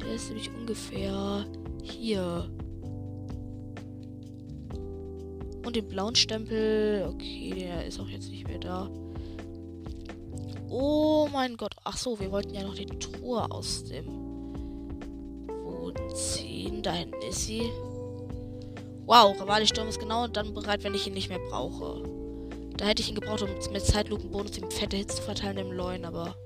Der 0.00 0.14
ist 0.14 0.28
nämlich 0.28 0.50
ungefähr 0.54 1.44
hier. 1.82 2.48
Und 5.66 5.74
den 5.74 5.88
blauen 5.88 6.14
Stempel. 6.14 7.10
Okay, 7.12 7.52
der 7.56 7.84
ist 7.86 7.98
auch 7.98 8.08
jetzt 8.08 8.30
nicht 8.30 8.46
mehr 8.46 8.58
da. 8.58 8.88
Oh 10.70 11.28
mein 11.32 11.56
Gott. 11.56 11.74
Ach 11.82 11.96
so, 11.96 12.20
wir 12.20 12.30
wollten 12.30 12.54
ja 12.54 12.62
noch 12.62 12.76
die 12.76 12.86
Truhe 12.86 13.50
aus 13.50 13.84
dem 13.84 14.27
Boden 16.18 16.24
ziehen. 16.26 16.82
Da 16.82 16.92
hinten 16.92 17.22
ist 17.22 17.46
sie. 17.46 17.70
Wow, 19.06 19.40
Rivali-Sturm 19.40 19.88
ist 19.88 20.00
genau 20.00 20.26
dann 20.26 20.52
bereit, 20.52 20.84
wenn 20.84 20.94
ich 20.94 21.06
ihn 21.06 21.14
nicht 21.14 21.30
mehr 21.30 21.38
brauche. 21.38 22.02
Da 22.76 22.84
hätte 22.86 23.02
ich 23.02 23.08
ihn 23.08 23.14
gebraucht, 23.14 23.42
um 23.42 23.48
mit 23.72 23.84
Zeitlupenbonus 23.84 24.58
ihm 24.58 24.70
fette 24.70 24.96
Hits 24.96 25.16
zu 25.16 25.22
verteilen 25.22 25.58
im 25.58 25.72
Leuen, 25.72 26.04
aber. 26.04 26.36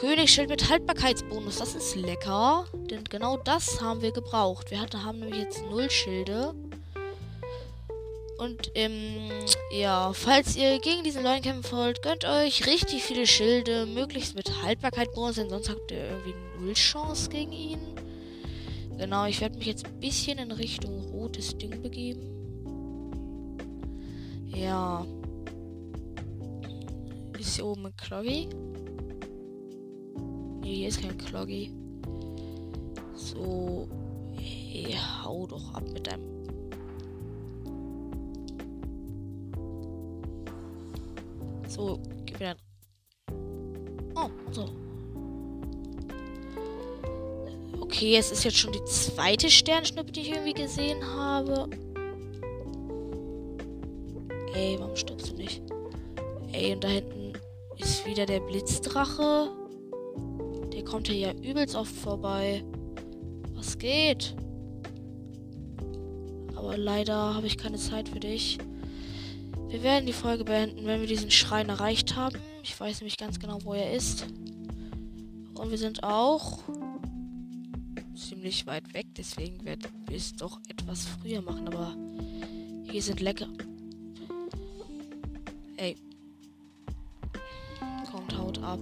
Königsschild 0.00 0.48
mit 0.48 0.68
Haltbarkeitsbonus, 0.68 1.58
das 1.58 1.74
ist 1.74 1.96
lecker. 1.96 2.66
Denn 2.90 3.04
genau 3.04 3.36
das 3.36 3.80
haben 3.80 4.02
wir 4.02 4.12
gebraucht. 4.12 4.70
Wir 4.70 4.80
hatten, 4.80 5.04
haben 5.04 5.20
nämlich 5.20 5.40
jetzt 5.40 5.62
null 5.70 5.90
Schilde. 5.90 6.54
Und 8.38 8.70
ähm, 8.74 9.30
ja, 9.70 10.12
falls 10.12 10.56
ihr 10.56 10.78
gegen 10.78 11.02
diesen 11.02 11.22
Leuten 11.22 11.42
kämpfen 11.42 11.76
wollt, 11.76 12.02
gönnt 12.02 12.24
euch 12.24 12.66
richtig 12.66 13.02
viele 13.02 13.26
Schilde, 13.26 13.86
möglichst 13.86 14.34
mit 14.34 14.62
Haltbarkeit 14.62 15.12
Bonus, 15.14 15.36
denn 15.36 15.48
sonst 15.48 15.70
habt 15.70 15.90
ihr 15.90 16.04
irgendwie 16.04 16.34
null 16.60 16.74
Chance 16.74 17.30
gegen 17.30 17.52
ihn. 17.52 17.78
Genau, 18.98 19.26
ich 19.26 19.40
werde 19.40 19.56
mich 19.56 19.66
jetzt 19.66 19.86
ein 19.86 20.00
bisschen 20.00 20.38
in 20.38 20.52
Richtung 20.52 21.00
rotes 21.12 21.56
Ding 21.56 21.82
begeben. 21.82 22.36
Ja. 24.46 25.06
Ist 27.38 27.56
hier 27.56 27.66
oben 27.66 27.86
ein 27.86 27.96
Cloggy? 27.96 28.48
Ne, 30.60 30.66
hier 30.66 30.88
ist 30.88 31.02
kein 31.02 31.16
Cloggy. 31.18 31.70
So. 33.14 33.88
Hey, 34.38 34.96
hau 35.22 35.46
doch 35.46 35.74
ab 35.74 35.84
mit 35.92 36.06
deinem 36.06 36.25
So, 41.76 41.98
gib 42.24 42.38
dann. 42.38 42.56
Oh, 44.14 44.30
so. 44.50 44.70
Okay, 47.80 48.16
es 48.16 48.32
ist 48.32 48.44
jetzt 48.44 48.56
schon 48.56 48.72
die 48.72 48.84
zweite 48.86 49.50
Sternschnuppe, 49.50 50.10
die 50.10 50.20
ich 50.20 50.30
irgendwie 50.30 50.54
gesehen 50.54 51.04
habe. 51.04 51.68
Ey, 54.54 54.76
warum 54.78 54.96
stirbst 54.96 55.32
du 55.32 55.36
nicht? 55.36 55.62
Ey, 56.52 56.72
und 56.72 56.82
da 56.82 56.88
hinten 56.88 57.34
ist 57.76 58.06
wieder 58.06 58.24
der 58.24 58.40
Blitzdrache. 58.40 59.50
Der 60.72 60.82
kommt 60.82 61.08
hier 61.08 61.18
ja 61.18 61.32
übelst 61.42 61.76
oft 61.76 61.94
vorbei. 61.94 62.64
Was 63.52 63.76
geht? 63.76 64.34
Aber 66.54 66.78
leider 66.78 67.34
habe 67.34 67.46
ich 67.46 67.58
keine 67.58 67.76
Zeit 67.76 68.08
für 68.08 68.20
dich. 68.20 68.56
Wir 69.68 69.82
werden 69.82 70.06
die 70.06 70.12
Folge 70.12 70.44
beenden, 70.44 70.86
wenn 70.86 71.00
wir 71.00 71.08
diesen 71.08 71.30
Schrein 71.30 71.68
erreicht 71.68 72.14
haben. 72.14 72.38
Ich 72.62 72.78
weiß 72.78 73.00
nämlich 73.00 73.16
ganz 73.16 73.40
genau, 73.40 73.58
wo 73.64 73.74
er 73.74 73.92
ist. 73.92 74.26
Und 75.54 75.70
wir 75.70 75.78
sind 75.78 76.04
auch 76.04 76.60
ziemlich 78.14 78.66
weit 78.66 78.94
weg, 78.94 79.06
deswegen 79.16 79.64
werden 79.64 79.86
wir 80.06 80.16
es 80.16 80.34
doch 80.34 80.60
etwas 80.68 81.06
früher 81.06 81.42
machen, 81.42 81.66
aber 81.66 81.96
hier 82.90 83.02
sind 83.02 83.20
lecker. 83.20 83.48
Ey. 85.76 85.96
Kommt, 88.10 88.38
haut 88.38 88.62
ab. 88.62 88.80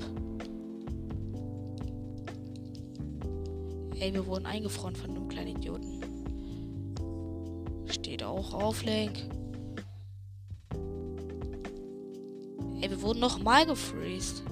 Ey, 3.99 4.13
wir 4.13 4.27
wurden 4.27 4.45
eingefroren 4.47 4.95
von 4.95 5.11
einem 5.11 5.29
kleinen 5.29 5.57
Idioten. 5.57 6.01
Steht 7.89 8.23
auch 8.23 8.53
auf, 8.53 8.85
Link. 8.85 9.27
Wurden 13.05 13.21
nochmal 13.21 13.67
gefreezed. 13.67 14.43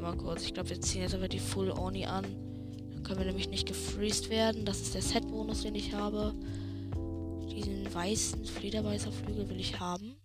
Mal 0.00 0.16
kurz, 0.16 0.44
ich 0.44 0.54
glaube, 0.54 0.70
wir 0.70 0.80
ziehen 0.80 1.02
jetzt 1.02 1.14
aber 1.14 1.28
die 1.28 1.38
Full 1.38 1.70
Oni 1.70 2.06
an. 2.06 2.24
Dann 2.90 3.02
können 3.02 3.18
wir 3.18 3.26
nämlich 3.26 3.50
nicht 3.50 3.68
gefreezed 3.68 4.30
werden. 4.30 4.64
Das 4.64 4.80
ist 4.80 4.94
der 4.94 5.02
Set-Bonus, 5.02 5.62
den 5.62 5.74
ich 5.74 5.92
habe. 5.92 6.34
Diesen 7.54 7.92
weißen 7.92 8.46
Flederbeißerflügel 8.46 9.50
will 9.50 9.60
ich 9.60 9.78
haben. 9.78 10.16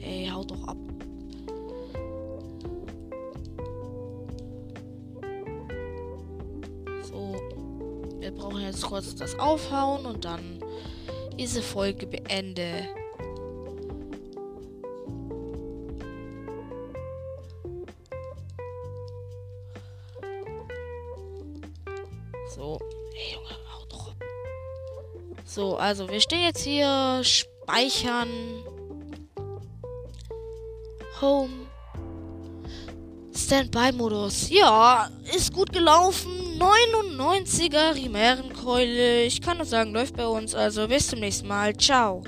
Ey, 0.00 0.28
haut 0.32 0.50
doch 0.50 0.66
ab. 0.66 0.78
So. 7.02 7.36
Wir 8.18 8.30
brauchen 8.30 8.62
jetzt 8.62 8.82
kurz 8.82 9.14
das 9.14 9.38
Aufhauen 9.38 10.06
und 10.06 10.24
dann 10.24 10.64
diese 11.38 11.60
Folge 11.60 12.06
beende. 12.06 12.88
So, 25.54 25.76
also 25.76 26.08
wir 26.08 26.20
stehen 26.20 26.44
jetzt 26.44 26.64
hier. 26.64 27.20
Speichern. 27.22 28.30
Home. 31.20 31.66
Standby-Modus. 33.36 34.48
Ja, 34.48 35.10
ist 35.34 35.52
gut 35.52 35.70
gelaufen. 35.70 36.58
99er 36.58 37.94
Rimärenkeule. 37.94 39.24
Ich 39.24 39.42
kann 39.42 39.58
nur 39.58 39.66
sagen, 39.66 39.92
läuft 39.92 40.16
bei 40.16 40.26
uns. 40.26 40.54
Also 40.54 40.88
bis 40.88 41.08
zum 41.08 41.20
nächsten 41.20 41.48
Mal. 41.48 41.76
Ciao. 41.76 42.22